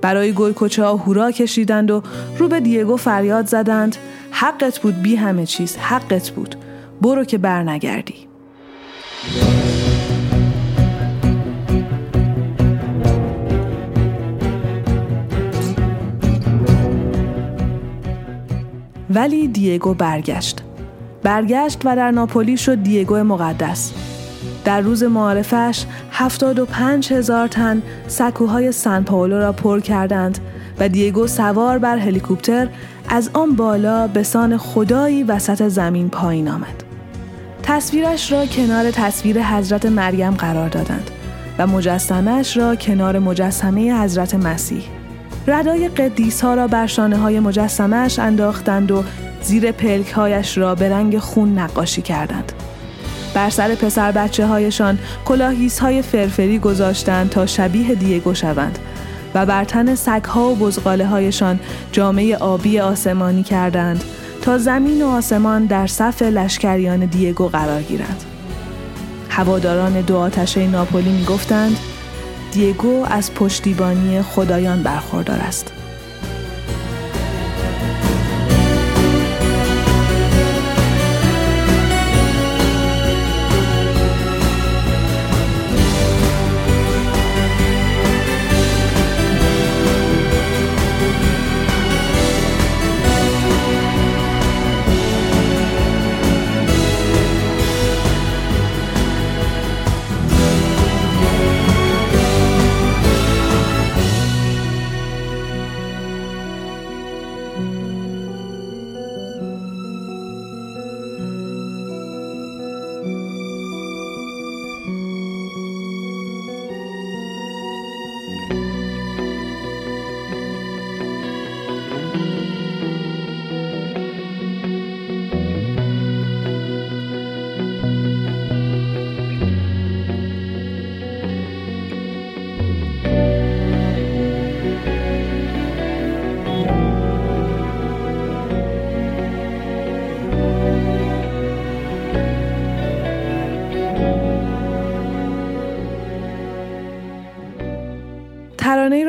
برای 0.00 0.32
گل 0.32 0.52
کوچه 0.52 0.84
ها 0.84 0.96
هورا 0.96 1.30
کشیدند 1.30 1.90
و 1.90 2.02
رو 2.38 2.48
به 2.48 2.60
دیگو 2.60 2.96
فریاد 2.96 3.46
زدند 3.46 3.96
حقت 4.30 4.78
بود 4.78 5.02
بی 5.02 5.16
همه 5.16 5.46
چیز 5.46 5.76
حقت 5.76 6.30
بود 6.30 6.56
برو 7.02 7.24
که 7.24 7.38
بر 7.38 7.62
ولی 19.14 19.48
دیگو 19.48 19.94
برگشت 19.94 20.62
برگشت 21.22 21.80
و 21.84 21.96
در 21.96 22.10
ناپولی 22.10 22.56
شد 22.56 22.82
دیگو 22.82 23.16
مقدس 23.16 23.92
در 24.64 24.80
روز 24.80 25.02
معارفش 25.02 25.84
75 26.12 27.12
هزار 27.12 27.48
تن 27.48 27.82
سکوهای 28.06 28.72
سن 28.72 29.02
پاولو 29.02 29.38
را 29.38 29.52
پر 29.52 29.80
کردند 29.80 30.38
و 30.80 30.88
دیگو 30.88 31.26
سوار 31.26 31.78
بر 31.78 31.98
هلیکوپتر 31.98 32.68
از 33.08 33.30
آن 33.32 33.56
بالا 33.56 34.06
به 34.06 34.22
سان 34.22 34.56
خدایی 34.56 35.22
وسط 35.22 35.68
زمین 35.68 36.08
پایین 36.08 36.48
آمد. 36.48 36.84
تصویرش 37.62 38.32
را 38.32 38.46
کنار 38.46 38.90
تصویر 38.90 39.42
حضرت 39.42 39.86
مریم 39.86 40.30
قرار 40.30 40.68
دادند 40.68 41.10
و 41.58 41.66
مجسمش 41.66 42.56
را 42.56 42.76
کنار 42.76 43.18
مجسمه 43.18 44.02
حضرت 44.02 44.34
مسیح. 44.34 44.97
ردای 45.48 45.88
قدیس 45.88 46.40
ها 46.40 46.54
را 46.54 46.66
بر 46.66 46.86
شانه 46.86 47.16
های 47.16 47.40
مجسمش 47.40 48.18
انداختند 48.18 48.90
و 48.90 49.04
زیر 49.42 49.72
پلک 49.72 50.12
هایش 50.12 50.58
را 50.58 50.74
به 50.74 50.90
رنگ 50.90 51.18
خون 51.18 51.58
نقاشی 51.58 52.02
کردند. 52.02 52.52
بر 53.34 53.50
سر 53.50 53.74
پسر 53.74 54.12
بچه 54.12 54.46
هایشان 54.46 54.98
کلاهیس 55.24 55.78
های 55.78 56.02
فرفری 56.02 56.58
گذاشتند 56.58 57.30
تا 57.30 57.46
شبیه 57.46 57.94
دیگو 57.94 58.34
شوند 58.34 58.78
و 59.34 59.46
بر 59.46 59.64
تن 59.64 59.94
سگها 59.94 60.50
و 60.50 60.54
بزغاله 60.54 61.06
هایشان 61.06 61.60
جامعه 61.92 62.36
آبی 62.36 62.80
آسمانی 62.80 63.42
کردند 63.42 64.04
تا 64.42 64.58
زمین 64.58 65.02
و 65.02 65.08
آسمان 65.08 65.66
در 65.66 65.86
صف 65.86 66.22
لشکریان 66.22 67.06
دیگو 67.06 67.48
قرار 67.48 67.82
گیرند. 67.82 68.24
هواداران 69.30 70.00
دو 70.00 70.16
آتشه 70.16 70.66
ناپولی 70.66 71.12
می 71.12 71.24
گفتند 71.24 71.76
دیگو 72.52 73.04
از 73.10 73.34
پشتیبانی 73.34 74.22
خدایان 74.22 74.82
برخوردار 74.82 75.40
است. 75.40 75.77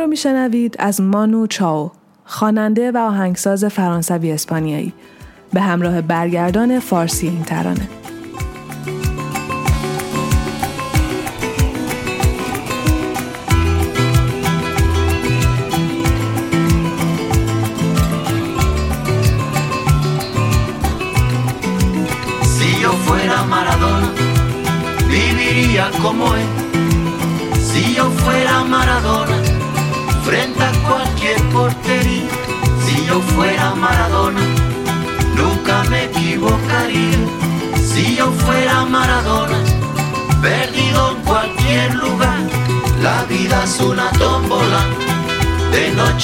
میشنوید 0.09 0.75
از 0.79 1.01
مانو 1.01 1.47
چاو 1.47 1.91
خواننده 2.25 2.91
و 2.91 2.97
آهنگساز 2.97 3.65
فرانسوی 3.65 4.31
اسپانیایی. 4.31 4.93
به 5.53 5.61
همراه 5.61 6.01
برگردان 6.01 6.79
فارسی 6.79 7.27
این 7.27 7.43
ترانه. 7.43 7.98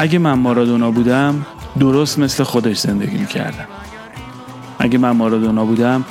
اگه 0.00 0.18
من 0.18 0.32
مارادونا 0.32 0.90
بودم 0.90 1.46
درست 1.80 2.18
مثل 2.18 2.44
خودش 2.44 2.78
زندگی 2.78 3.18
می‌کردم. 3.18 3.66
اگه 4.78 4.98
من 4.98 5.10
مارادونا 5.10 5.64
بودم 5.64 6.04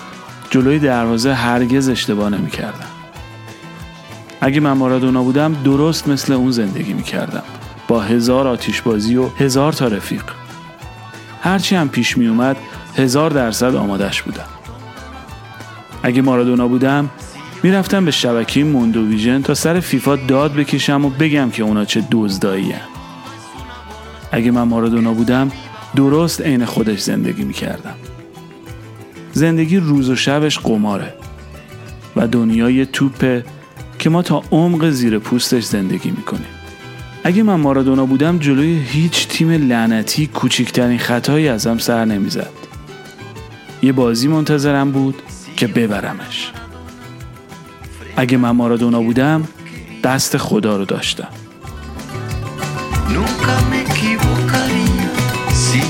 جلوی 0.49 0.79
دروازه 0.79 1.33
هرگز 1.33 1.89
اشتباه 1.89 2.29
نمی‌کردم. 2.29 2.87
اگه 4.41 4.59
من 4.59 4.71
مارادونا 4.71 5.23
بودم 5.23 5.53
درست 5.63 6.07
مثل 6.07 6.33
اون 6.33 6.51
زندگی 6.51 6.93
می‌کردم. 6.93 7.43
با 7.87 8.01
هزار 8.01 8.47
آتیشبازی 8.47 9.15
و 9.15 9.27
هزار 9.27 9.73
تا 9.73 9.87
رفیق. 9.87 10.23
هرچی 11.41 11.75
هم 11.75 11.89
پیش 11.89 12.17
میومد 12.17 12.57
هزار 12.97 13.31
درصد 13.31 13.75
آمادش 13.75 14.21
بودم. 14.21 14.47
اگه 16.03 16.21
مارادونا 16.21 16.67
بودم 16.67 17.09
می‌رفتم 17.63 18.05
به 18.05 18.11
شبکه 18.11 18.63
موندوویژن 18.63 19.41
تا 19.41 19.53
سر 19.53 19.79
فیفا 19.79 20.15
داد 20.15 20.53
بکشم 20.53 21.05
و 21.05 21.09
بگم 21.09 21.49
که 21.49 21.63
اونا 21.63 21.85
چه 21.85 22.03
دزدایی 22.11 22.73
اگه 24.31 24.51
من 24.51 24.63
مارادونا 24.63 25.13
بودم 25.13 25.51
درست 25.95 26.41
عین 26.41 26.65
خودش 26.65 26.99
زندگی 26.99 27.43
می‌کردم. 27.43 27.95
زندگی 29.33 29.77
روز 29.77 30.09
و 30.09 30.15
شبش 30.15 30.59
قماره 30.59 31.13
و 32.15 32.27
دنیای 32.27 32.85
توپه 32.85 33.45
که 33.99 34.09
ما 34.09 34.21
تا 34.21 34.43
عمق 34.51 34.89
زیر 34.89 35.19
پوستش 35.19 35.63
زندگی 35.63 36.11
می‌کنیم. 36.11 36.47
اگه 37.23 37.43
من 37.43 37.55
مارادونا 37.55 38.05
بودم 38.05 38.39
جلوی 38.39 38.79
هیچ 38.87 39.27
تیم 39.27 39.49
لعنتی 39.51 40.27
کوچکترین 40.27 40.99
خطایی 40.99 41.47
ازم 41.47 41.77
سر 41.77 42.05
نمی‌زد. 42.05 42.49
یه 43.81 43.91
بازی 43.91 44.27
منتظرم 44.27 44.91
بود 44.91 45.21
که 45.57 45.67
ببرمش. 45.67 46.51
اگه 48.15 48.37
من 48.37 48.51
مارادونا 48.51 49.01
بودم 49.01 49.47
دست 50.03 50.37
خدا 50.37 50.77
رو 50.77 50.85
داشتم. 50.85 51.27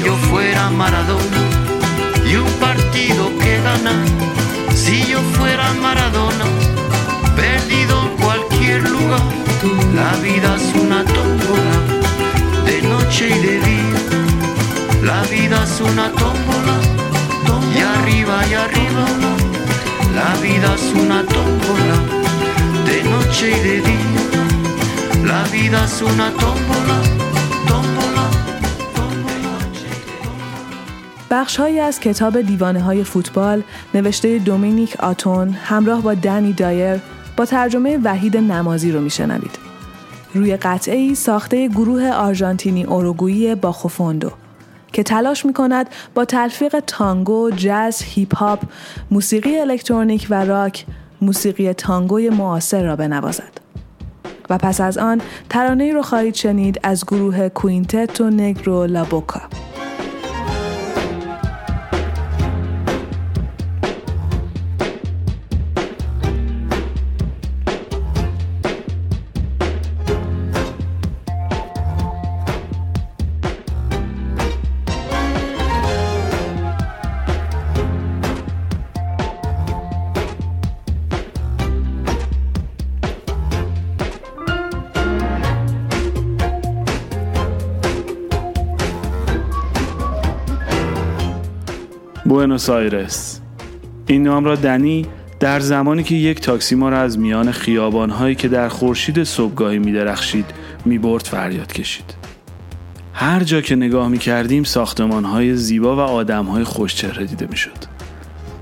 Yo 0.04 0.16
fuera 0.30 0.70
Maradona 0.70 1.42
y 2.26 2.36
un 2.36 2.52
partido 2.54 3.32
que 3.40 3.62
ganar. 3.62 4.06
Si 4.76 5.06
yo 5.06 5.20
fuera 5.38 5.74
Maradona, 5.74 6.46
perdido 7.36 8.02
en 8.04 8.24
cualquier 8.24 8.90
lugar. 8.90 9.22
La 9.94 10.12
vida 10.22 10.56
es 10.56 10.76
una 10.82 11.04
tómbola, 11.04 11.76
de 12.66 12.82
noche 12.84 13.30
y 13.30 13.40
de 13.48 13.60
día. 13.60 14.00
La 15.04 15.22
vida 15.24 15.64
es 15.64 15.82
una 15.82 16.10
tómbola, 16.12 16.76
y 17.76 17.80
arriba 17.80 18.46
y 18.50 18.54
arriba. 18.54 19.06
La 20.16 20.34
vida 20.42 20.76
es 20.76 20.94
una 20.94 21.24
tómbola, 21.24 21.98
de 22.86 23.04
noche 23.04 23.52
y 23.52 23.60
de 23.68 23.82
día. 23.82 24.24
La 25.26 25.44
vida 25.50 25.84
es 25.86 26.02
una 26.02 26.32
tómbola, 26.32 26.98
بخشهایی 31.32 31.80
از 31.80 32.00
کتاب 32.00 32.42
دیوانه 32.42 32.82
های 32.82 33.04
فوتبال 33.04 33.64
نوشته 33.94 34.40
دومینیک 34.40 34.96
آتون 35.00 35.50
همراه 35.50 36.02
با 36.02 36.14
دنی 36.14 36.54
دایر 36.54 37.00
با 37.38 37.46
ترجمه 37.46 38.00
وحید 38.04 38.38
نمازی 38.38 38.92
رو 38.92 39.02
میشنوید. 39.02 39.60
روی 40.34 40.58
قطعه 40.58 40.96
ای 40.96 41.16
ساخته 41.16 41.68
گروه 41.68 42.12
آرژانتینی 42.12 42.84
اوروگویی 42.84 43.56
با 43.56 43.72
خوفوندو 43.72 44.32
که 44.94 45.04
تلاش 45.04 45.46
می 45.46 45.54
کند 45.54 45.90
با 46.16 46.26
تلفیق 46.26 46.80
تانگو، 46.80 47.52
جاز، 47.52 48.02
هیپ 48.02 48.36
هاپ، 48.36 48.62
موسیقی 49.12 49.60
الکترونیک 49.60 50.28
و 50.30 50.46
راک 50.46 50.86
موسیقی 51.22 51.74
تانگوی 51.74 52.30
معاصر 52.30 52.84
را 52.84 52.96
بنوازد. 52.96 53.60
و 54.50 54.58
پس 54.58 54.82
از 54.82 54.98
آن 54.98 55.22
ترانه 55.50 55.94
رو 55.94 56.02
خواهید 56.02 56.36
شنید 56.36 56.80
از 56.84 57.06
گروه 57.06 57.50
کوینتتو 57.50 58.30
نگرو 58.30 58.86
لابوکا. 58.86 59.42
بوئنوس 92.40 92.70
آیرس 92.70 93.40
این 94.08 94.24
نام 94.24 94.46
را 94.46 94.56
دنی 94.56 95.06
در 95.40 95.60
زمانی 95.60 96.04
که 96.04 96.16
یک 96.16 96.42
تاکسی 96.42 96.76
ما 96.76 96.90
را 96.90 97.00
از 97.00 97.20
میان 97.20 97.52
خیابانهایی 97.52 98.36
که 98.36 98.48
در 98.48 98.70
خورشید 98.70 99.24
صبحگاهی 99.24 99.80
میدرخشید 99.80 100.46
می‌برد 100.86 101.24
فریاد 101.24 101.74
کشید 101.74 102.16
هر 103.14 103.44
جا 103.44 103.62
که 103.62 103.76
نگاه 103.76 104.08
می 104.08 104.18
کردیم 104.18 104.64
زیبا 105.56 105.96
و 105.96 106.00
آدم 106.00 106.46
های 106.46 106.64
خوشچهره 106.64 107.26
دیده 107.26 107.48
می 107.50 107.58
شد. 107.58 107.78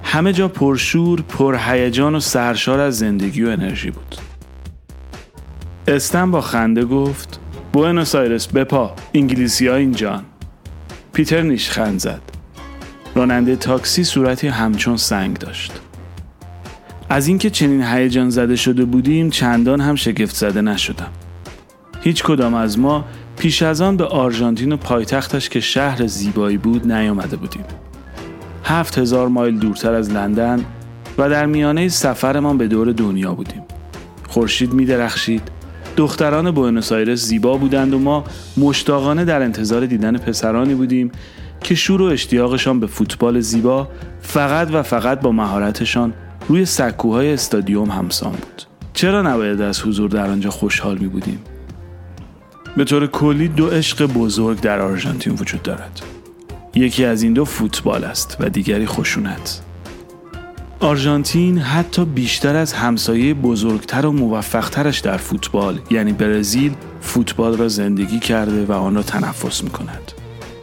همه 0.04 0.34
جا 0.34 0.48
پرشور، 0.48 1.22
پرهیجان 1.22 2.16
و 2.16 2.20
سرشار 2.20 2.80
از 2.80 2.98
زندگی 2.98 3.44
و 3.44 3.50
انرژی 3.50 3.92
بود. 3.92 4.16
استن 5.88 6.32
با 6.32 6.42
خنده 6.42 6.86
گفت 6.86 7.40
بوئنوس 7.74 8.16
آیرس 8.16 8.48
بپا 8.48 8.96
انگلیسی 9.14 9.68
ها 9.68 9.76
اینجان 9.76 10.24
پیتر 11.14 11.42
نیشخند 11.42 12.00
زد 12.00 12.37
راننده 13.18 13.56
تاکسی 13.56 14.04
صورتی 14.04 14.48
همچون 14.48 14.98
سنگ 14.98 15.38
داشت. 15.38 15.72
از 17.10 17.28
اینکه 17.28 17.50
چنین 17.50 17.84
هیجان 17.84 18.30
زده 18.30 18.56
شده 18.56 18.86
بودیم 18.86 19.30
چندان 19.30 19.82
هم 19.82 19.96
شگفت 19.96 20.36
زده 20.36 20.62
نشدم. 20.62 21.10
هیچ 22.02 22.24
کدام 22.24 22.54
از 22.54 22.80
ما 22.80 23.06
پیش 23.38 23.62
از 23.62 23.82
آن 23.82 23.98
به 23.98 24.06
آرژانتین 24.06 24.72
و 24.72 24.78
پایتختش 24.78 25.50
که 25.50 25.60
شهر 25.60 26.08
زیبایی 26.08 26.58
بود 26.58 26.92
نیامده 26.92 27.38
بودیم. 27.38 27.64
هفت 28.64 28.98
هزار 28.98 29.28
مایل 29.28 29.60
دورتر 29.60 29.94
از 29.94 30.12
لندن 30.12 30.66
و 31.18 31.30
در 31.30 31.46
میانه 31.46 31.90
سفرمان 31.90 32.58
به 32.58 32.68
دور 32.68 32.92
دنیا 32.92 33.34
بودیم. 33.34 33.62
خورشید 34.28 34.74
می 34.74 34.86
درخشید. 34.86 35.42
دختران 35.98 36.52
بوئنوس 36.52 36.92
آیرس 36.92 37.20
زیبا 37.20 37.58
بودند 37.58 37.94
و 37.94 38.00
ما 38.00 38.24
مشتاقانه 38.58 39.26
در 39.26 39.42
انتظار 39.42 39.86
دیدن 39.86 40.18
پسرانی 40.18 40.76
بودیم 40.76 41.12
که 41.68 41.76
شور 41.76 42.02
و 42.02 42.06
اشتیاقشان 42.06 42.80
به 42.80 42.88
فوتبال 42.88 43.40
زیبا 43.40 43.88
فقط 44.22 44.70
و 44.72 44.84
فقط 44.84 45.20
با 45.20 45.32
مهارتشان 45.32 46.14
روی 46.48 46.66
سکوهای 46.66 47.34
استادیوم 47.34 47.92
همسان 47.92 48.32
بود. 48.32 48.64
چرا 48.94 49.22
نباید 49.22 49.62
از 49.62 49.82
حضور 49.82 50.10
در 50.10 50.30
آنجا 50.30 50.50
خوشحال 50.50 50.98
می 50.98 51.08
بودیم؟ 51.08 51.40
به 52.78 52.84
طور 52.84 53.08
کلی 53.08 53.48
دو 53.48 53.68
عشق 53.68 54.06
بزرگ 54.06 54.60
در 54.60 54.80
آرژانتین 54.80 55.34
وجود 55.34 55.62
دارد. 55.64 56.02
یکی 56.76 57.06
از 57.06 57.24
این 57.24 57.34
دو 57.34 57.46
فوتبال 57.46 58.04
است 58.04 58.38
و 58.40 58.50
دیگری 58.50 58.86
خشونت. 58.86 59.62
آرژانتین 60.80 61.58
حتی 61.58 62.06
بیشتر 62.06 62.56
از 62.56 62.74
همسایه 62.74 63.34
بزرگتر 63.34 64.06
و 64.06 64.12
موفقترش 64.12 65.00
در 65.00 65.18
فوتبال 65.18 65.80
یعنی 65.92 66.14
برزیل 66.14 66.74
فوتبال 67.02 67.58
را 67.58 67.68
زندگی 67.68 68.20
کرده 68.20 68.66
و 68.66 68.72
آن 68.72 68.96
را 68.96 69.04
تنفس 69.04 69.64
می 69.64 69.70
کند. 69.70 70.12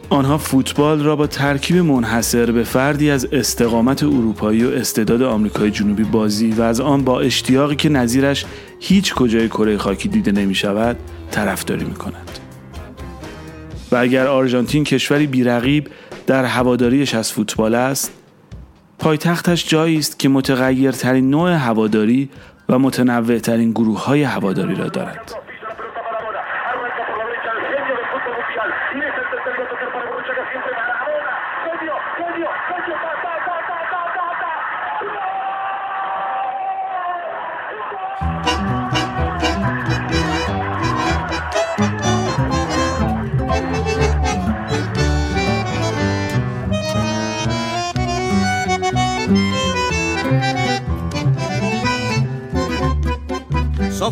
آنها 0.09 0.37
فوتبال 0.37 1.03
را 1.03 1.15
با 1.15 1.27
ترکیب 1.27 1.77
منحصر 1.77 2.51
به 2.51 2.63
فردی 2.63 3.09
از 3.09 3.25
استقامت 3.25 4.03
اروپایی 4.03 4.63
و 4.63 4.69
استعداد 4.69 5.21
آمریکای 5.21 5.71
جنوبی 5.71 6.03
بازی 6.03 6.51
و 6.51 6.61
از 6.61 6.79
آن 6.79 7.03
با 7.03 7.19
اشتیاقی 7.19 7.75
که 7.75 7.89
نظیرش 7.89 8.45
هیچ 8.79 9.13
کجای 9.13 9.47
کره 9.47 9.77
خاکی 9.77 10.09
دیده 10.09 10.31
نمی 10.31 10.55
شود 10.55 10.97
طرفداری 11.31 11.85
می 11.85 11.93
کند. 11.93 12.39
و 13.91 13.95
اگر 13.95 14.27
آرژانتین 14.27 14.83
کشوری 14.83 15.27
بیرقیب 15.27 15.87
در 16.27 16.45
هواداریش 16.45 17.15
از 17.15 17.31
فوتبال 17.31 17.75
است 17.75 18.11
پایتختش 18.99 19.69
جایی 19.69 19.97
است 19.97 20.19
که 20.19 20.29
متغیرترین 20.29 21.29
نوع 21.29 21.51
هواداری 21.51 22.29
و 22.69 22.79
متنوعترین 22.79 23.71
گروه 23.71 24.05
های 24.05 24.23
هواداری 24.23 24.75
را 24.75 24.87
دارد. 24.87 25.44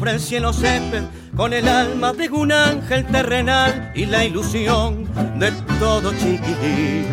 Sobre 0.04 0.16
el 0.16 0.20
cielo 0.20 0.52
césped 0.52 1.04
con 1.34 1.54
el 1.54 1.66
alma 1.66 2.12
de 2.12 2.30
un 2.30 2.52
ángel 2.52 3.06
terrenal 3.06 3.94
y 3.96 4.06
la 4.06 4.26
ilusión 4.26 5.08
de 5.40 5.50
todo 5.80 6.12
chiquitín. 6.12 7.06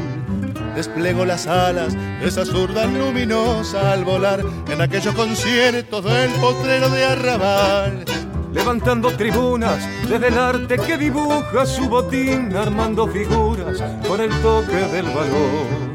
Desplego 0.75 1.25
las 1.25 1.47
alas 1.47 1.95
de 1.95 2.27
esa 2.27 2.45
zurda 2.45 2.87
luminosa 2.87 3.93
al 3.93 4.05
volar 4.05 4.45
en 4.69 4.81
aquellos 4.81 5.15
conciertos 5.15 6.05
del 6.05 6.33
potrero 6.41 6.89
de 6.89 7.05
arrabal. 7.05 8.05
Levantando 8.53 9.17
tribunas 9.17 9.89
desde 10.09 10.27
el 10.27 10.37
arte 10.37 10.77
que 10.77 10.99
dibuja 10.99 11.67
su 11.67 11.89
botín, 11.89 12.57
armando 12.57 13.07
figuras 13.07 13.81
con 14.09 14.21
el 14.21 14.31
toque 14.43 14.75
del 14.91 15.07
valor 15.07 15.90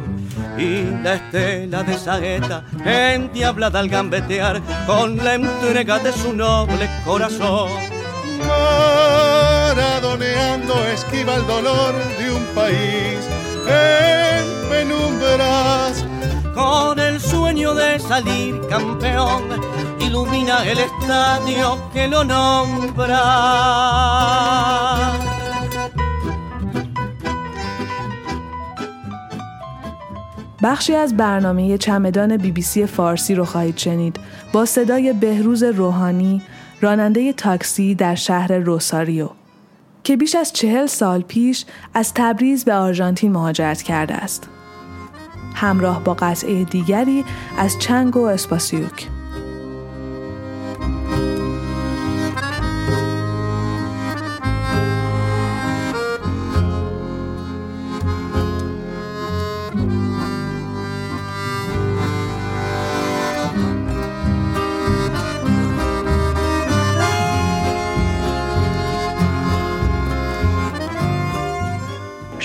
y 0.58 0.84
la 1.04 1.16
estela 1.16 1.84
de 1.84 1.98
saeta 1.98 2.64
endiablada 2.86 3.80
al 3.80 3.90
gambetear 3.90 4.62
con 4.86 5.18
la 5.18 5.34
entrega 5.36 6.00
de 6.00 6.14
su 6.14 6.34
noble 6.34 6.90
corazón. 7.04 7.70
Maradoneando 8.48 10.74
esquiva 10.94 11.36
el 11.36 11.46
dolor 11.48 11.94
de 12.18 12.32
un 12.32 12.46
país 12.56 13.20
en 13.68 14.70
penumbras. 14.70 16.06
Con 16.54 17.00
el 17.00 17.20
sueño 17.20 17.74
de 17.74 18.00
salir 18.00 18.62
campeón, 18.70 19.44
ilumina 20.00 20.64
el 20.66 20.78
estadio 20.80 21.90
que 21.92 22.08
lo 22.08 22.24
nombra. 22.24 23.20
بخشی 30.66 30.96
از 30.96 31.18
برنامه 31.18 31.78
چمدان 31.78 32.38
بی 32.38 32.52
بی 32.52 32.62
سی 32.62 32.86
فارسی 32.86 33.36
رو 33.36 33.46
خواهید 33.46 33.78
شنید 33.78 34.20
با 34.54 34.66
صدای 34.66 35.14
بهروز 35.14 35.64
روحانی 35.64 36.42
راننده 36.82 37.34
تاکسی 37.34 37.96
در 37.96 38.16
شهر 38.16 38.54
روساریو 38.54 39.30
که 40.04 40.18
بیش 40.18 40.36
از 40.36 40.54
چهل 40.54 40.86
سال 40.86 41.22
پیش 41.22 41.66
از 41.94 42.14
تبریز 42.14 42.66
به 42.66 42.74
آرژانتین 42.74 43.32
مهاجرت 43.32 43.82
کرده 43.82 44.14
است. 44.14 44.50
همراه 45.56 46.04
با 46.04 46.14
قطعه 46.14 46.64
دیگری 46.64 47.26
از 47.58 47.80
چنگ 47.80 48.18
و 48.18 48.24
اسپاسیوک. 48.24 49.15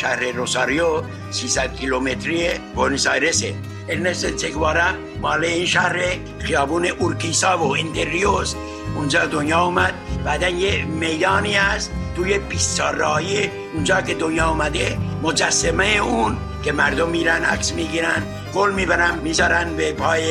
شهر 0.01 0.33
روساریو 0.33 1.03
300 1.31 1.77
کیلومتری 1.77 2.49
بونس 2.75 3.07
آیرسه. 3.07 3.55
ارنست 3.89 4.37
چگوارا 4.37 4.93
مال 5.21 5.45
این 5.45 5.67
شهر 5.67 5.97
خیابون 6.39 6.87
اورکیسا 6.87 7.59
و 7.59 7.77
انتریوس 7.77 8.55
اونجا 8.97 9.27
دنیا 9.27 9.65
اومد. 9.65 9.95
بعدا 10.25 10.49
یه 10.49 10.85
میدانی 10.85 11.55
هست 11.55 11.91
توی 12.17 12.39
پیستاراهی 12.39 13.51
اونجا 13.75 14.01
که 14.01 14.15
دنیا 14.15 14.49
اومده 14.49 14.99
مجسمه 15.23 15.87
اون 15.87 16.37
که 16.65 16.73
مردم 16.73 17.09
میرن 17.09 17.45
عکس 17.45 17.73
می‌گیرن 17.73 18.23
گل 18.55 18.73
می‌برن 18.73 19.19
می‌ذارن 19.19 19.77
به 19.77 19.93
پای 19.93 20.23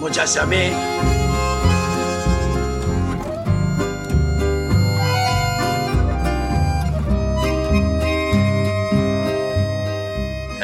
مجسمه. 0.00 0.72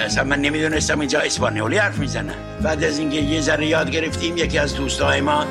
اصلا 0.06 0.24
من 0.24 0.40
نمی‌دونستم 0.40 1.00
اینجا 1.00 1.20
اسپانیولی 1.20 1.76
حرف 1.78 1.98
می‌زنن 1.98 2.34
بعد 2.62 2.84
از 2.84 2.98
اینکه 2.98 3.16
یه 3.16 3.40
ذره 3.40 3.66
یاد 3.66 3.90
گرفتیم 3.90 4.36
یکی 4.36 4.58
از 4.58 4.74
دوستای 4.74 5.20
ما 5.20 5.46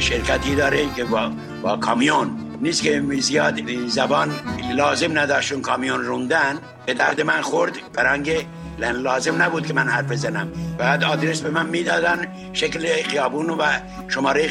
شرکتی 0.00 0.54
داره 0.54 0.86
که 0.96 1.04
با, 1.04 1.30
با 1.62 1.76
کامیون. 1.76 2.30
نیست 2.60 2.82
که 2.82 3.02
زیاد 3.20 3.60
زبان 3.86 4.30
لازم 4.74 5.18
نداشتون 5.18 5.60
کامیون 5.62 6.04
روندن. 6.04 6.58
به 6.86 6.94
درد 6.94 7.20
من 7.20 7.40
خورد. 7.40 7.72
برانگه 7.94 8.46
لن 8.78 8.96
لازم 8.96 9.42
نبود 9.42 9.66
که 9.66 9.74
من 9.74 9.88
حرف 9.88 10.12
بزنم. 10.12 10.48
بعد 10.78 11.04
آدرس 11.04 11.40
به 11.40 11.50
من 11.50 11.66
می‌دادن 11.66 12.26
شکل 12.52 13.02
خیابون 13.02 13.50
و 13.50 13.62
شماره 14.08 14.48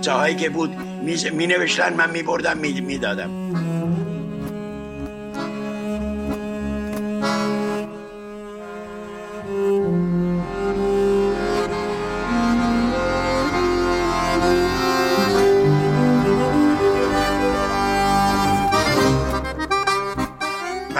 جاهایی 0.00 0.36
که 0.36 0.50
بود 0.50 0.76
می 1.32 1.46
نوشتن 1.46 1.94
من 1.94 2.10
می 2.10 2.22
بردم 2.22 2.58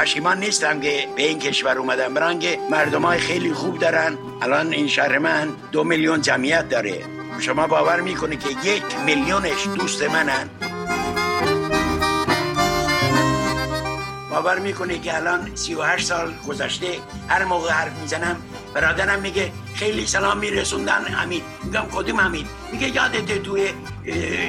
پشیمان 0.08 0.40
نیستم 0.40 0.80
که 0.80 1.08
به 1.16 1.22
این 1.22 1.38
کشور 1.38 1.78
اومدم. 1.78 2.14
بران 2.14 2.38
که 2.38 2.58
مردم 2.70 3.02
های 3.02 3.18
خیلی 3.18 3.52
خوب 3.52 3.78
دارن. 3.78 4.18
الان 4.42 4.72
این 4.72 4.88
شهر 4.88 5.18
من 5.18 5.48
دو 5.72 5.84
میلیون 5.84 6.20
جمعیت 6.20 6.68
داره. 6.68 7.04
شما 7.40 7.66
باور 7.66 8.00
می‌کنه 8.00 8.36
که 8.36 8.48
یک 8.68 8.82
میلیونش 9.06 9.66
دوست 9.66 10.02
منن؟ 10.02 10.48
باور 14.30 14.58
می‌کنه 14.58 14.98
که 14.98 15.16
الان 15.16 15.50
38 15.54 16.06
سال 16.06 16.34
گذشته 16.48 16.86
هر 17.28 17.44
موقع 17.44 17.70
حرف 17.70 17.92
می‌زنم 18.00 18.36
برادرم 18.74 19.20
میگه 19.20 19.52
خیلی 19.74 20.06
سلام 20.06 20.38
میرسوندن. 20.38 21.04
حمید. 21.04 21.42
میگم 21.64 21.84
کدوم 21.92 22.20
حمید؟ 22.20 22.46
میگه 22.72 22.88
یادت 22.88 23.42
توی 23.42 23.68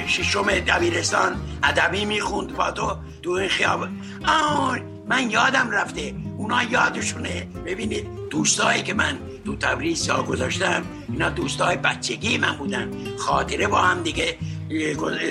ششم 0.06 0.50
دبیرستان 0.50 1.40
ادبی 1.62 2.04
می‌خوند 2.04 2.56
با 2.56 2.70
تو 2.70 2.96
تو 3.22 3.30
این 3.30 3.48
خیاب 3.48 3.88
آه 4.26 4.89
من 5.10 5.30
یادم 5.30 5.70
رفته 5.70 6.14
اونا 6.36 6.62
یادشونه. 6.62 7.48
ببینید 7.66 8.06
دوستایی 8.30 8.82
که 8.82 8.94
من 8.94 9.18
تو 9.44 9.56
تبریز 9.56 9.98
سال 9.98 10.22
گذاشتم 10.22 10.82
اینا 11.08 11.30
دوستای 11.30 11.76
بچگی 11.76 12.38
من 12.38 12.56
بودن. 12.56 12.90
خاطره 13.18 13.66
با 13.66 13.78
هم 13.78 14.02
دیگه 14.02 14.38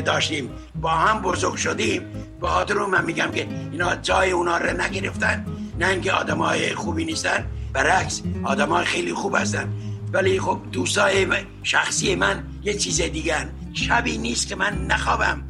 داشتیم. 0.06 0.50
با 0.82 0.90
هم 0.90 1.22
بزرگ 1.22 1.56
شدیم. 1.56 2.02
به 2.42 2.48
خاطر 2.48 2.74
من 2.74 3.06
میگم 3.06 3.32
که 3.32 3.48
اینا 3.72 3.96
جای 3.96 4.32
اونا 4.32 4.58
رو 4.58 4.82
نگرفتن. 4.82 5.46
نه 5.80 5.88
اینکه 5.88 6.12
آدم 6.12 6.38
های 6.38 6.76
خوبی 6.76 7.06
نیستن 7.06 7.46
برعکس 7.74 8.22
آدم 8.44 8.70
های 8.70 8.86
خیلی 8.86 9.14
خوب 9.14 9.36
هستن. 9.36 9.74
ولی 10.14 10.40
خب 10.40 10.60
دوستای 10.72 11.28
شخصی 11.64 12.16
من 12.16 12.44
یه 12.64 12.74
چیز 12.74 13.02
دیگر 13.02 13.50
شبی 13.74 14.18
نیست 14.18 14.48
که 14.48 14.56
من 14.56 14.86
نخوابم. 14.86 15.44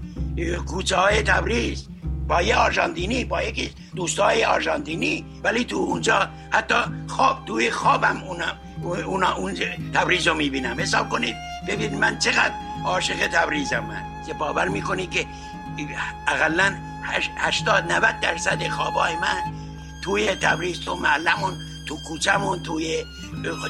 کوچه 0.67 0.95
های 0.95 1.21
تبریز. 1.21 1.88
با 2.29 2.41
یه 2.41 2.55
آرژانتینی 2.55 3.25
با 3.25 3.41
یکی 3.41 3.71
دوستای 3.95 4.45
آرژانتینی. 4.45 5.25
ولی 5.43 5.65
تو 5.65 5.75
اونجا 5.75 6.29
حتی 6.51 6.75
خواب 7.07 7.45
توی 7.45 7.71
خوابم 7.71 8.23
اونا 8.23 8.45
اونا 9.05 9.35
اون 9.35 9.57
تبریز 9.93 10.27
رو 10.27 10.33
می‌بینم. 10.33 10.79
حساب 10.79 11.09
کنید. 11.09 11.35
ببینید 11.67 11.93
من 11.93 12.19
چقدر 12.19 12.53
عاشق 12.85 13.27
تبریزم 13.27 13.79
من. 13.79 14.03
یه 14.27 14.33
باور 14.33 14.67
می‌کنی 14.67 15.07
که 15.07 15.25
اقلا 16.27 16.75
80 17.37 17.91
90 17.91 18.19
درصد 18.19 18.67
خوابای 18.67 19.15
من 19.15 19.41
توی 20.03 20.35
تبریز 20.35 20.79
تو 20.79 20.95
محلمون 20.95 21.53
تو 21.87 21.97
کوچمون 22.07 22.63
توی 22.63 23.05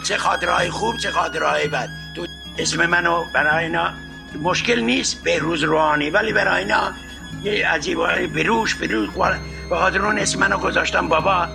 چه 0.08 0.18
خاطرهای 0.18 0.70
خوب 0.70 0.98
چه 0.98 1.12
خاطرهای 1.12 1.68
بد. 1.68 1.90
تو 2.16 2.26
اسم 2.58 2.86
منو 2.86 3.24
برای 3.34 3.66
اینا 3.66 3.94
مشکل 4.44 4.80
نیست 4.80 5.24
به 5.24 5.40
روز 5.40 5.64
روحانی. 5.64 6.10
ولی 6.10 6.34
برای 6.34 6.64
اینا 6.64 6.92
یه 7.44 7.68
عجیب 7.68 7.98
بروش 8.34 8.76
بروش. 8.76 9.10
به 9.70 9.76
خاطر 9.76 10.06
اون 10.06 10.20
اسم 10.20 10.40
منو 10.40 10.58
گذاشتم 10.58 11.08
بابا. 11.08 11.48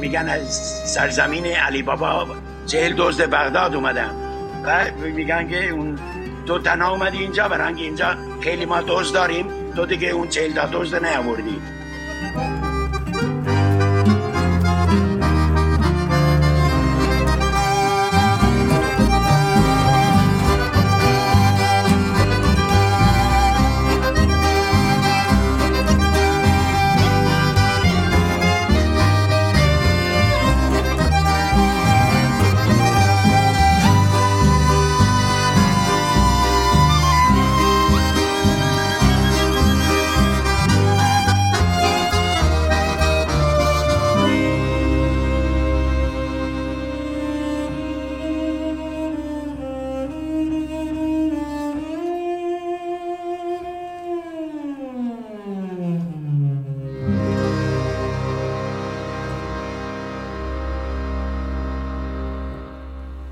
میگن 0.00 0.28
از 0.28 0.54
سرزمین 0.94 1.46
علی 1.46 1.82
بابا. 1.82 2.26
چهل 2.66 2.94
دزد 2.96 3.30
بغداد 3.30 3.74
اومدم. 3.74 4.10
و 4.64 4.84
میگن 5.14 5.48
که 5.48 5.70
اون 5.70 5.98
تو 6.46 6.58
تنها 6.58 6.90
اومدی 6.90 7.18
اینجا 7.18 7.48
برنگ 7.48 7.78
اینجا 7.78 8.14
خیلی 8.40 8.66
ما 8.66 8.80
دوست 8.82 9.14
داریم. 9.14 9.46
تو 9.76 9.86
دیگه 9.86 10.08
اون 10.08 10.28
چهل 10.28 10.52
دزد 10.52 11.04
نیاوردی. 11.04 11.60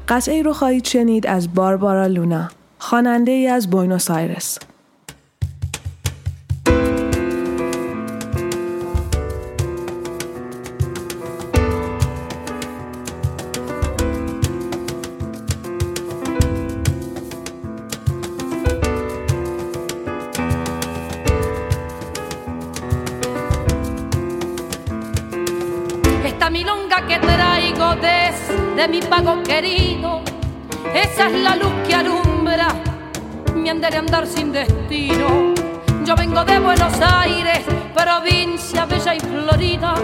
قطعه 0.09 0.43
رو 0.43 0.53
خواهید 0.53 0.85
شنید 0.85 1.27
از 1.27 1.55
باربارا 1.55 2.07
لونا 2.07 2.49
خواننده 2.79 3.33
ای 3.33 3.47
از 3.47 3.71
بوینوس 3.71 4.11
آیرس. 4.11 4.59
Esa 31.17 31.29
es 31.29 31.41
la 31.41 31.57
luz 31.57 31.73
que 31.89 31.95
alumbra 31.95 32.75
mi 33.55 33.71
andar 33.71 33.91
y 33.95 33.97
andar 33.97 34.27
sin 34.27 34.53
destino. 34.53 35.55
Yo 36.05 36.15
vengo 36.15 36.45
de 36.45 36.59
Buenos 36.59 36.93
Aires, 37.01 37.61
provincia 37.95 38.85
bella 38.85 39.15
y 39.15 39.21
florida, 39.21 39.95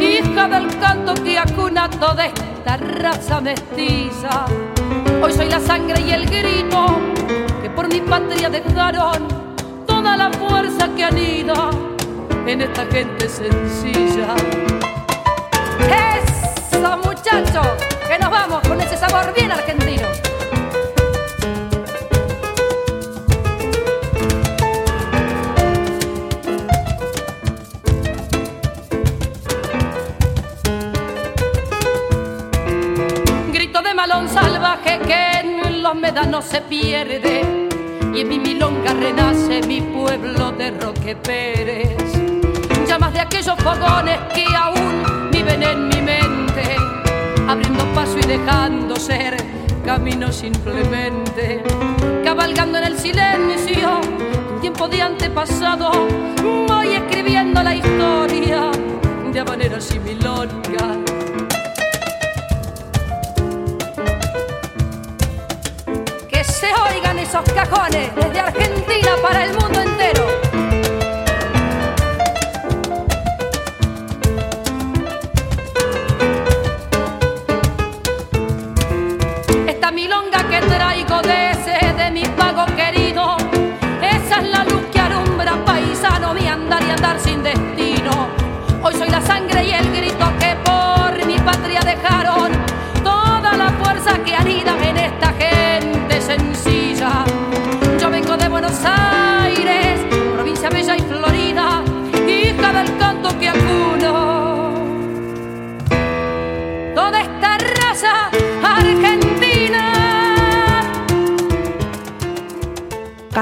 hija 0.00 0.48
del 0.48 0.76
canto 0.80 1.14
que 1.22 1.38
acuna 1.38 1.88
toda 1.88 2.26
esta 2.26 2.78
raza 2.78 3.40
mestiza. 3.40 4.46
Hoy 5.22 5.32
soy 5.32 5.48
la 5.48 5.60
sangre 5.60 6.00
y 6.00 6.10
el 6.10 6.26
grito 6.26 6.98
que 7.62 7.70
por 7.70 7.86
mi 7.86 8.00
patria 8.00 8.50
dejaron 8.50 9.28
toda 9.86 10.16
la 10.16 10.32
fuerza 10.32 10.88
que 10.96 11.04
anida 11.04 11.70
en 12.44 12.62
esta 12.62 12.84
gente 12.86 13.28
sencilla. 13.28 14.34
¡Eso, 15.78 16.98
muchachos! 17.04 17.86
que 18.08 18.18
nos 18.18 18.30
vamos 18.30 18.66
con 18.66 18.80
ese 18.80 18.96
sabor 18.96 19.32
bien 19.32 19.52
argentino. 19.52 20.25
Pierde 36.62 37.42
y 38.14 38.20
en 38.20 38.28
mi 38.28 38.38
milonga 38.38 38.92
renace 38.94 39.60
mi 39.66 39.80
pueblo 39.80 40.52
de 40.52 40.70
Roque 40.70 41.16
Pérez. 41.16 41.96
Llamas 42.86 43.12
de 43.12 43.20
aquellos 43.20 43.56
fogones 43.58 44.18
que 44.34 44.46
aún 44.54 45.30
viven 45.30 45.62
en 45.62 45.88
mi 45.88 46.00
mente 46.00 46.76
abriendo 47.48 47.84
paso 47.94 48.18
y 48.18 48.26
dejando 48.26 48.96
ser 48.96 49.36
camino 49.84 50.32
simplemente, 50.32 51.62
cabalgando 52.24 52.78
en 52.78 52.84
el 52.84 52.98
silencio, 52.98 54.00
tiempo 54.60 54.88
de 54.88 55.02
antepasado, 55.02 55.92
voy 56.66 56.88
escribiendo 56.88 57.62
la 57.62 57.76
historia 57.76 58.70
de 59.32 59.44
maneras 59.44 59.94
y 59.94 60.00
milongas. 60.00 60.95
Esos 67.28 67.52
cajones 67.52 68.14
desde 68.14 68.40
Argentina 68.40 69.10
para 69.20 69.44
el 69.44 69.52
mundo 69.54 69.65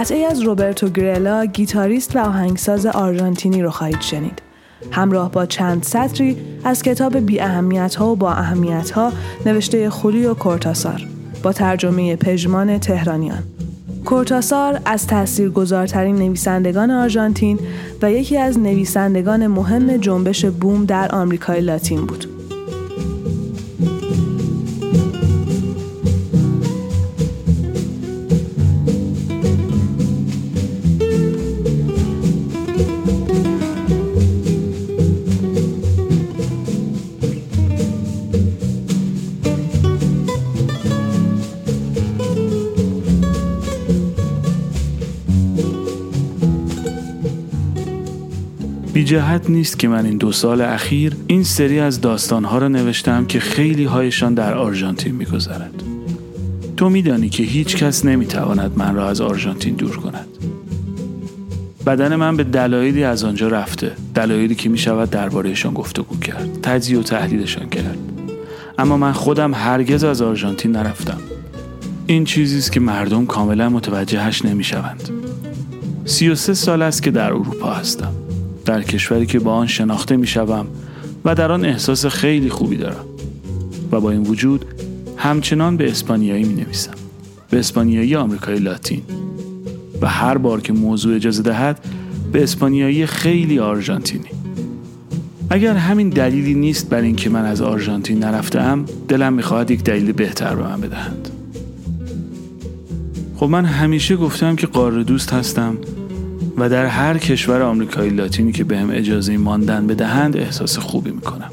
قطعه 0.05 0.27
از 0.27 0.41
روبرتو 0.41 0.89
گرلا 0.89 1.45
گیتاریست 1.45 2.17
و 2.17 2.19
آهنگساز 2.19 2.87
آرژانتینی 2.87 3.63
رو 3.63 3.71
خواهید 3.71 4.01
شنید. 4.01 4.43
همراه 4.91 5.31
با 5.31 5.47
چند 5.47 5.83
سطری 5.83 6.37
از 6.65 6.83
کتاب 6.83 7.17
بی 7.17 7.41
اهمیت 7.41 7.95
ها 7.95 8.13
و 8.13 8.17
با 8.17 8.33
اهمیت 8.33 8.91
ها 8.91 9.13
نوشته 9.47 9.91
خولی 9.91 10.27
و 10.27 10.35
کورتاسار 10.35 11.07
با 11.43 11.53
ترجمه 11.53 12.17
پژمان 12.17 12.79
تهرانیان. 12.79 13.43
کورتاسار 14.05 14.81
از 14.85 15.07
تاثیرگذارترین 15.07 16.17
نویسندگان 16.17 16.91
آرژانتین 16.91 17.59
و 18.03 18.13
یکی 18.13 18.39
از 18.39 18.59
نویسندگان 18.59 19.47
مهم 19.47 19.97
جنبش 19.97 20.45
بوم 20.45 20.85
در 20.85 21.15
آمریکای 21.15 21.61
لاتین 21.61 22.07
بود. 22.07 22.34
بی 49.05 49.11
جهت 49.11 49.51
نیست 49.51 49.79
که 49.79 49.89
من 49.89 50.07
این 50.07 50.17
دو 50.17 50.33
سال 50.33 50.61
اخیر 50.61 51.17
این 51.27 51.43
سری 51.43 51.81
از 51.81 52.01
داستانها 52.01 52.59
را 52.59 52.69
نوشتم 52.69 53.27
که 53.27 53.41
خیلی 53.41 53.85
هایشان 53.85 54.35
در 54.35 54.55
آرژانتین 54.55 55.15
میگذرد. 55.15 55.83
تو 56.77 56.89
میدانی 56.89 57.29
که 57.29 57.43
هیچ 57.43 57.77
کس 57.77 58.05
نمی‌تواند 58.05 58.73
من 58.77 58.95
را 58.95 59.09
از 59.09 59.21
آرژانتین 59.21 59.75
دور 59.75 59.97
کند. 59.97 60.27
بدن 61.87 62.17
من 62.17 62.37
به 62.37 62.45
دلایلی 62.45 63.05
از 63.05 63.25
آنجا 63.25 63.49
رفته 63.49 63.93
دلایلی 64.15 64.55
که 64.55 64.69
می 64.69 64.79
شود 64.79 65.11
دربارهشان 65.11 65.75
گفتگو 65.75 66.17
کرد 66.17 66.61
تجزیه 66.63 66.99
و 66.99 67.03
تحلیلشان 67.03 67.69
کرد 67.69 67.99
اما 68.79 68.97
من 68.97 69.13
خودم 69.13 69.55
هرگز 69.55 70.05
از 70.05 70.23
آرژانتین 70.23 70.73
نرفتم 70.73 71.21
این 72.07 72.25
چیزی 72.25 72.59
است 72.59 72.73
که 72.73 72.81
مردم 72.81 73.27
کاملا 73.27 73.69
متوجهش 73.69 74.45
نمی 74.45 74.65
شوند. 74.65 75.09
سی 76.05 76.29
و 76.29 76.35
سه 76.35 76.55
سال 76.55 76.83
است 76.83 77.03
که 77.03 77.11
در 77.11 77.27
اروپا 77.33 77.71
هستم 77.71 78.24
در 78.65 78.83
کشوری 78.83 79.27
که 79.27 79.39
با 79.39 79.53
آن 79.53 79.67
شناخته 79.67 80.17
می 80.17 80.27
شوم 80.27 80.67
و 81.25 81.35
در 81.35 81.53
آن 81.53 81.65
احساس 81.65 82.07
خیلی 82.07 82.49
خوبی 82.49 82.77
دارم. 82.77 83.05
و 83.93 84.01
با 84.01 84.11
این 84.11 84.23
وجود 84.23 84.65
همچنان 85.17 85.77
به 85.77 85.91
اسپانیایی 85.91 86.45
می 86.45 86.55
نویسم 86.55 86.93
به 87.51 87.59
اسپانیایی 87.59 88.17
آمریکای 88.17 88.59
لاتین. 88.59 89.03
و 90.01 90.09
هر 90.09 90.39
بار 90.39 90.61
که 90.61 90.73
موضوع 90.73 91.15
اجازه 91.15 91.43
دهد 91.43 91.85
به 92.33 92.43
اسپانیایی 92.43 93.07
خیلی 93.07 93.59
آرژانتینی. 93.59 94.29
اگر 95.51 95.75
همین 95.75 96.09
دلیلی 96.09 96.55
نیست 96.55 96.89
بر 96.89 97.01
اینکه 97.01 97.31
من 97.31 97.45
از 97.45 97.63
آرژانتین 97.63 98.19
نرفتم 98.19 98.85
دلم 99.09 99.33
می‌خواهد 99.33 99.71
یک 99.71 99.85
دلیل 99.85 100.13
بهتر 100.13 100.55
به 100.55 100.63
من 100.63 100.81
بدهند 100.81 101.29
خب 103.37 103.47
من 103.47 103.65
همیشه 103.65 104.17
گفتم 104.17 104.57
که 104.57 104.67
قاره 104.67 105.05
دوست 105.05 105.33
هستم 105.33 105.77
و 106.57 106.69
در 106.69 106.87
هر 106.87 107.19
کشور 107.19 107.63
آمریکایی 107.63 108.11
لاتینی 108.11 108.53
که 108.53 108.65
بهم 108.65 108.89
به 108.89 108.99
اجازه 108.99 109.37
ماندن 109.37 109.87
بدهند 109.87 110.37
احساس 110.37 110.79
خوبی 110.79 111.11
می‌کنم. 111.11 111.51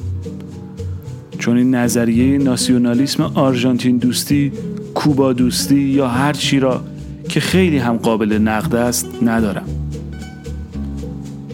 چون 1.37 1.57
این 1.57 1.75
نظریه 1.75 2.37
ناسیونالیسم 2.37 3.23
آرژانتین 3.23 3.97
دوستی 3.97 4.51
کوبا 4.93 5.33
دوستی 5.33 5.79
یا 5.79 6.07
هر 6.07 6.33
چی 6.33 6.59
را 6.59 6.83
که 7.29 7.39
خیلی 7.39 7.77
هم 7.77 7.97
قابل 7.97 8.33
نقد 8.33 8.75
است 8.75 9.07
ندارم. 9.21 9.65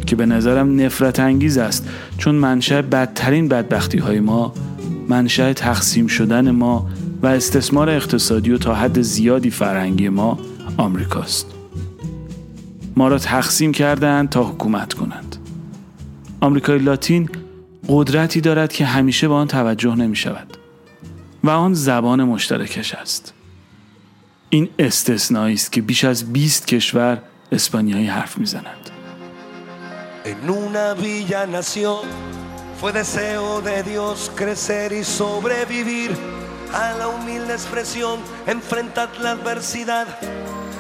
که 0.06 0.16
به 0.16 0.26
نظرم 0.26 0.82
نفرت 0.82 1.20
انگیز 1.20 1.58
است 1.58 1.90
چون 2.18 2.36
منشأ 2.36 2.82
بدترین 2.82 3.48
بدبختی 3.48 3.98
های 3.98 4.20
ما 4.20 4.54
منشأ 5.10 5.54
تقسیم 5.54 6.08
شدن 6.08 6.52
ما 6.52 6.88
و 7.24 7.28
استثمار 7.28 7.90
اقتصادی 7.90 8.52
و 8.52 8.58
تا 8.58 8.76
حد 8.76 9.02
زیادی 9.02 9.50
فرهنگی 9.50 10.10
ما 10.10 10.40
آمریکاست. 10.78 11.57
ما 12.98 13.08
را 13.08 13.20
تقسیم 13.20 13.72
کردند 13.72 14.30
تا 14.30 14.44
حکومت 14.44 14.94
کنند. 14.94 15.36
آمریکای 16.42 16.80
لاتین 16.80 17.30
قدرتی 17.90 18.42
دارد 18.42 18.74
که 18.74 18.86
همیشه 18.86 19.28
به 19.28 19.34
آن 19.34 19.48
توجه 19.48 19.96
نمی 19.96 20.16
شود 20.16 20.58
و 21.44 21.50
آن 21.50 21.74
زبان 21.74 22.24
مشترکش 22.24 22.94
است. 22.94 23.34
این 24.50 24.70
استثنایی 24.80 25.54
است 25.54 25.72
که 25.72 25.82
بیش 25.82 26.04
از 26.04 26.34
20 26.34 26.68
کشور 26.68 27.22
اسپانیایی 27.52 28.08
حرف 28.08 28.38
می‌زنند 28.38 28.90
En 30.26 30.50
una 30.50 30.94
villa 30.94 31.42
nació, 31.58 32.02
fue 32.80 32.92
deseo 32.92 33.62
de 33.62 33.78
Dios 33.92 34.18
crecer 34.40 34.92
y 35.02 35.04
sobrevivir 35.22 36.12
a 36.74 36.86
la 37.00 37.08
humilde 37.14 37.54
expresión, 37.60 38.18
enfrentar 38.56 39.10
la 39.24 39.32
adversidad 39.38 40.08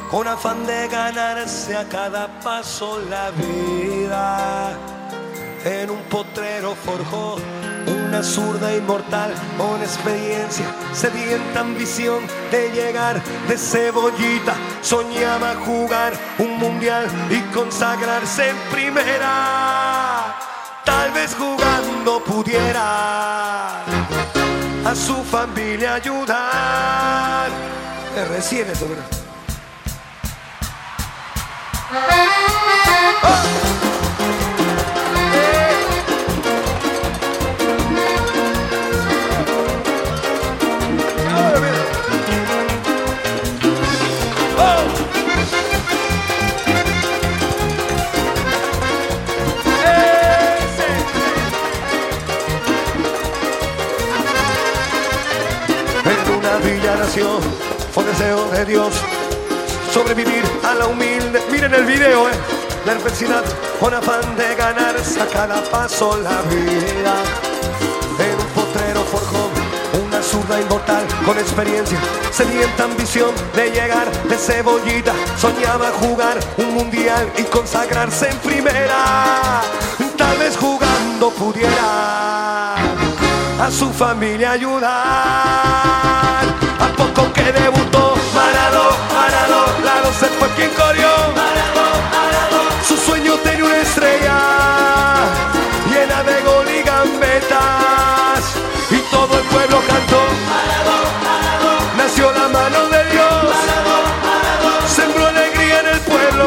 con 0.09 0.27
afán 0.27 0.65
de 0.65 0.87
ganarse 0.87 1.75
a 1.75 1.87
cada 1.87 2.39
paso 2.39 2.99
la 3.09 3.31
vida. 3.31 4.77
En 5.65 5.89
un 5.89 6.01
potrero 6.03 6.75
forjó 6.75 7.37
una 7.87 8.23
zurda 8.23 8.75
inmortal 8.75 9.33
con 9.57 9.81
experiencia, 9.81 10.65
sedienta 10.93 11.59
ambición 11.61 12.25
de 12.51 12.71
llegar 12.71 13.21
de 13.47 13.57
cebollita. 13.57 14.55
Soñaba 14.81 15.55
jugar 15.65 16.13
un 16.37 16.57
mundial 16.57 17.05
y 17.29 17.41
consagrarse 17.53 18.49
en 18.49 18.57
primera. 18.71 20.35
Tal 20.85 21.11
vez 21.11 21.35
jugando 21.35 22.23
pudiera 22.23 23.83
a 24.85 24.95
su 24.95 25.15
familia 25.23 25.95
ayudar. 25.95 27.49
Recién 28.29 28.69
eso, 28.69 28.87
fue 57.93 58.03
deseo 58.03 58.49
de 58.51 58.65
Dios 58.65 58.93
sobrevivir 59.91 60.43
a 60.63 60.75
la 60.75 60.87
humilde. 60.87 61.36
Miren 61.67 61.81
el 61.81 61.85
video, 61.85 62.29
eh. 62.29 62.33
La 62.85 62.93
adversidad 62.93 63.43
con 63.77 63.93
afán 63.93 64.37
de 64.37 64.55
ganarse 64.55 65.19
a 65.19 65.27
cada 65.27 65.61
paso 65.63 66.15
la 66.15 66.41
vida. 66.43 67.13
En 68.19 68.39
un 68.39 68.47
potrero 68.55 69.03
forjó 69.03 69.49
una 70.01 70.21
zurda 70.23 70.61
inmortal 70.61 71.05
con 71.25 71.37
experiencia, 71.37 71.99
sedienta 72.31 72.85
ambición 72.85 73.31
de 73.53 73.69
llegar 73.69 74.09
de 74.29 74.37
cebollita. 74.37 75.13
Soñaba 75.37 75.89
jugar 75.99 76.39
un 76.55 76.73
mundial 76.73 77.29
y 77.37 77.43
consagrarse 77.43 78.29
en 78.29 78.37
primera. 78.37 79.61
Tal 80.17 80.37
vez 80.37 80.55
jugando 80.55 81.31
pudiera 81.31 82.75
a 82.75 83.71
su 83.71 83.91
familia 83.91 84.51
ayudar 84.51 85.97
poco 86.97 87.31
que 87.33 87.51
debutó. 87.51 88.15
Marado, 88.33 88.89
Marado, 89.13 89.65
Lado 89.83 90.11
se 90.19 90.27
fue 90.27 90.47
quien 90.55 90.69
corrió 90.71 91.46
estrella 93.96 94.38
llena 95.90 96.22
de 96.22 96.36
gol 96.42 96.68
y 96.68 96.82
gambetas. 96.82 98.42
Y 98.90 98.98
todo 99.10 99.38
el 99.38 99.44
pueblo 99.52 99.78
cantó. 99.86 100.22
Marado, 100.50 100.96
Marado. 101.26 101.72
Nació 101.96 102.32
la 102.32 102.48
mano 102.48 102.80
de 102.94 103.00
Dios. 103.12 103.42
Marado, 103.56 103.96
Marado. 104.26 104.88
Sembró 104.88 105.26
alegría 105.26 105.80
en 105.80 105.88
el 105.94 106.00
pueblo. 106.00 106.46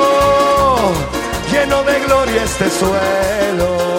Lleno 1.52 1.84
de 1.84 2.00
gloria 2.06 2.44
este 2.44 2.70
suelo. 2.70 3.96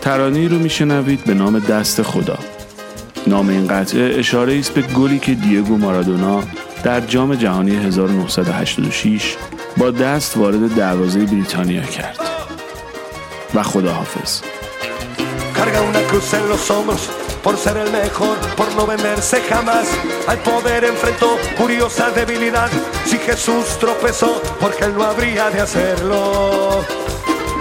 ترانه 0.00 0.48
رو 0.48 0.58
میشنوید 0.58 1.24
به 1.24 1.34
نام 1.34 1.58
دست 1.58 2.02
خدا 2.02 2.38
نام 3.27 3.49
این 3.49 3.67
قطعه 3.67 4.19
اشاره 4.19 4.59
است 4.59 4.73
به 4.73 4.81
گلی 4.81 5.19
که 5.19 5.33
دیگو 5.33 5.77
مارادونا 5.77 6.43
در 6.83 6.99
جام 6.99 7.35
جهانی 7.35 7.75
1986 7.75 9.35
با 9.77 9.91
دست 9.91 10.37
وارد 10.37 10.75
دروازه 10.75 11.25
بریتانیا 11.25 11.81
کرد 11.81 12.19
و 13.55 13.63
خداحافظ 13.63 14.41
Carga 15.57 15.81
una 15.91 16.03
cruz 16.09 16.33
en 16.33 16.45
los 16.49 16.69
hombros 16.69 17.03
por 17.45 17.55
ser 17.57 17.77
el 17.77 17.91
mejor, 17.91 18.35
por 18.57 18.69
no 18.73 18.87
venderse 18.87 19.39
jamás. 19.49 19.87
Al 20.27 20.39
poder 20.39 20.83
enfrentó 20.83 21.37
curiosa 21.55 22.09
debilidad. 22.09 22.71
Si 23.05 23.17
Jesús 23.19 23.65
tropezó, 23.79 24.41
porque 24.59 24.85
él 24.85 24.95
no 24.97 25.03
habría 25.03 25.51
de 25.51 25.61
hacerlo. 25.61 26.83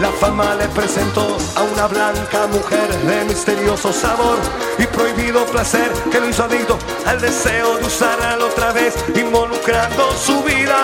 La 0.00 0.10
fama 0.10 0.54
le 0.56 0.66
presentó 0.68 1.38
a 1.56 1.62
una 1.62 1.86
blanca 1.86 2.46
mujer 2.48 2.88
de 3.06 3.24
misterioso 3.24 3.92
sabor 3.92 4.38
y 4.78 4.86
prohibido 4.86 5.46
placer 5.46 5.90
que 6.10 6.20
lo 6.20 6.28
hizo 6.28 6.44
adicto 6.44 6.78
al 7.06 7.20
deseo 7.20 7.76
de 7.76 7.84
usarla 7.84 8.44
otra 8.44 8.72
vez, 8.72 8.96
involucrando 9.14 10.10
su 10.12 10.42
vida. 10.42 10.76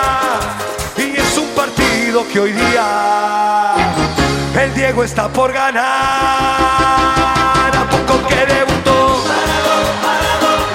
Y 0.97 1.17
es 1.19 1.37
un 1.37 1.47
partido 1.49 2.25
que 2.31 2.39
hoy 2.39 2.53
día 2.53 3.73
el 4.61 4.73
Diego 4.73 5.03
está 5.03 5.27
por 5.27 5.51
ganar. 5.51 5.83
A 7.75 7.87
poco 7.89 8.27
que 8.27 8.45
debutó, 8.45 9.23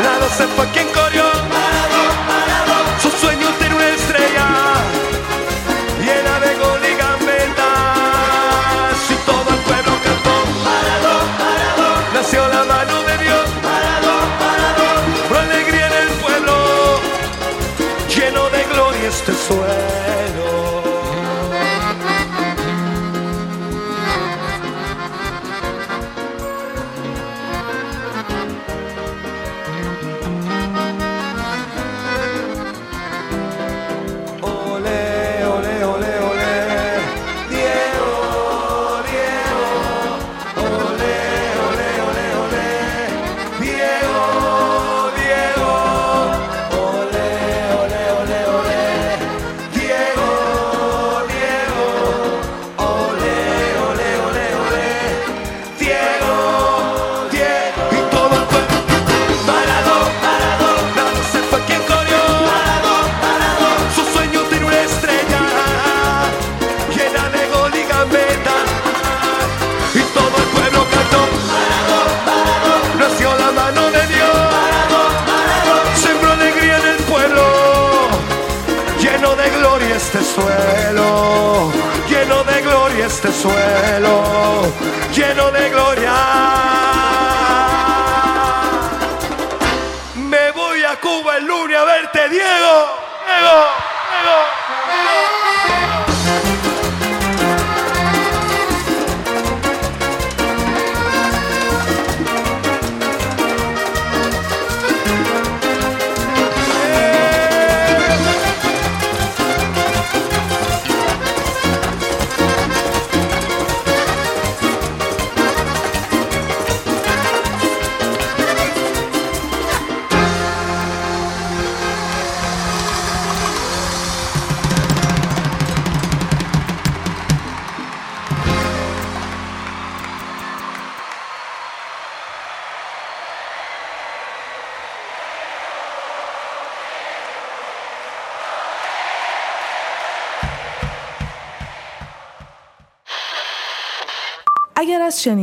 Lado 0.03 0.29
se 0.37 0.47
fue 0.49 0.67
quien 0.73 0.89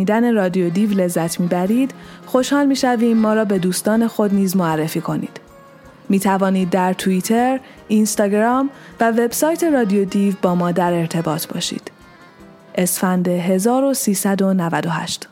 شنیدن 0.04 0.34
رادیو 0.34 0.70
دیو 0.70 0.92
لذت 0.92 1.40
می‌برید. 1.40 1.92
خوشحال 2.26 2.66
می‌شویم 2.66 3.18
ما 3.18 3.34
را 3.34 3.46
به 3.46 3.60
دوستان 3.60 4.08
خود 4.08 4.34
نیز 4.34 4.58
معرفی 4.58 5.02
کنید. 5.02 5.40
می 6.10 6.20
توانید 6.20 6.70
در 6.70 6.94
توییتر، 6.94 7.60
اینستاگرام 7.88 8.70
و 9.00 9.12
وبسایت 9.12 9.64
رادیو 9.64 10.06
دیو 10.06 10.34
با 10.42 10.56
ما 10.56 10.72
در 10.72 10.94
ارتباط 10.94 11.48
باشید. 11.48 11.92
اسفند 12.76 13.28
1398 13.28 15.28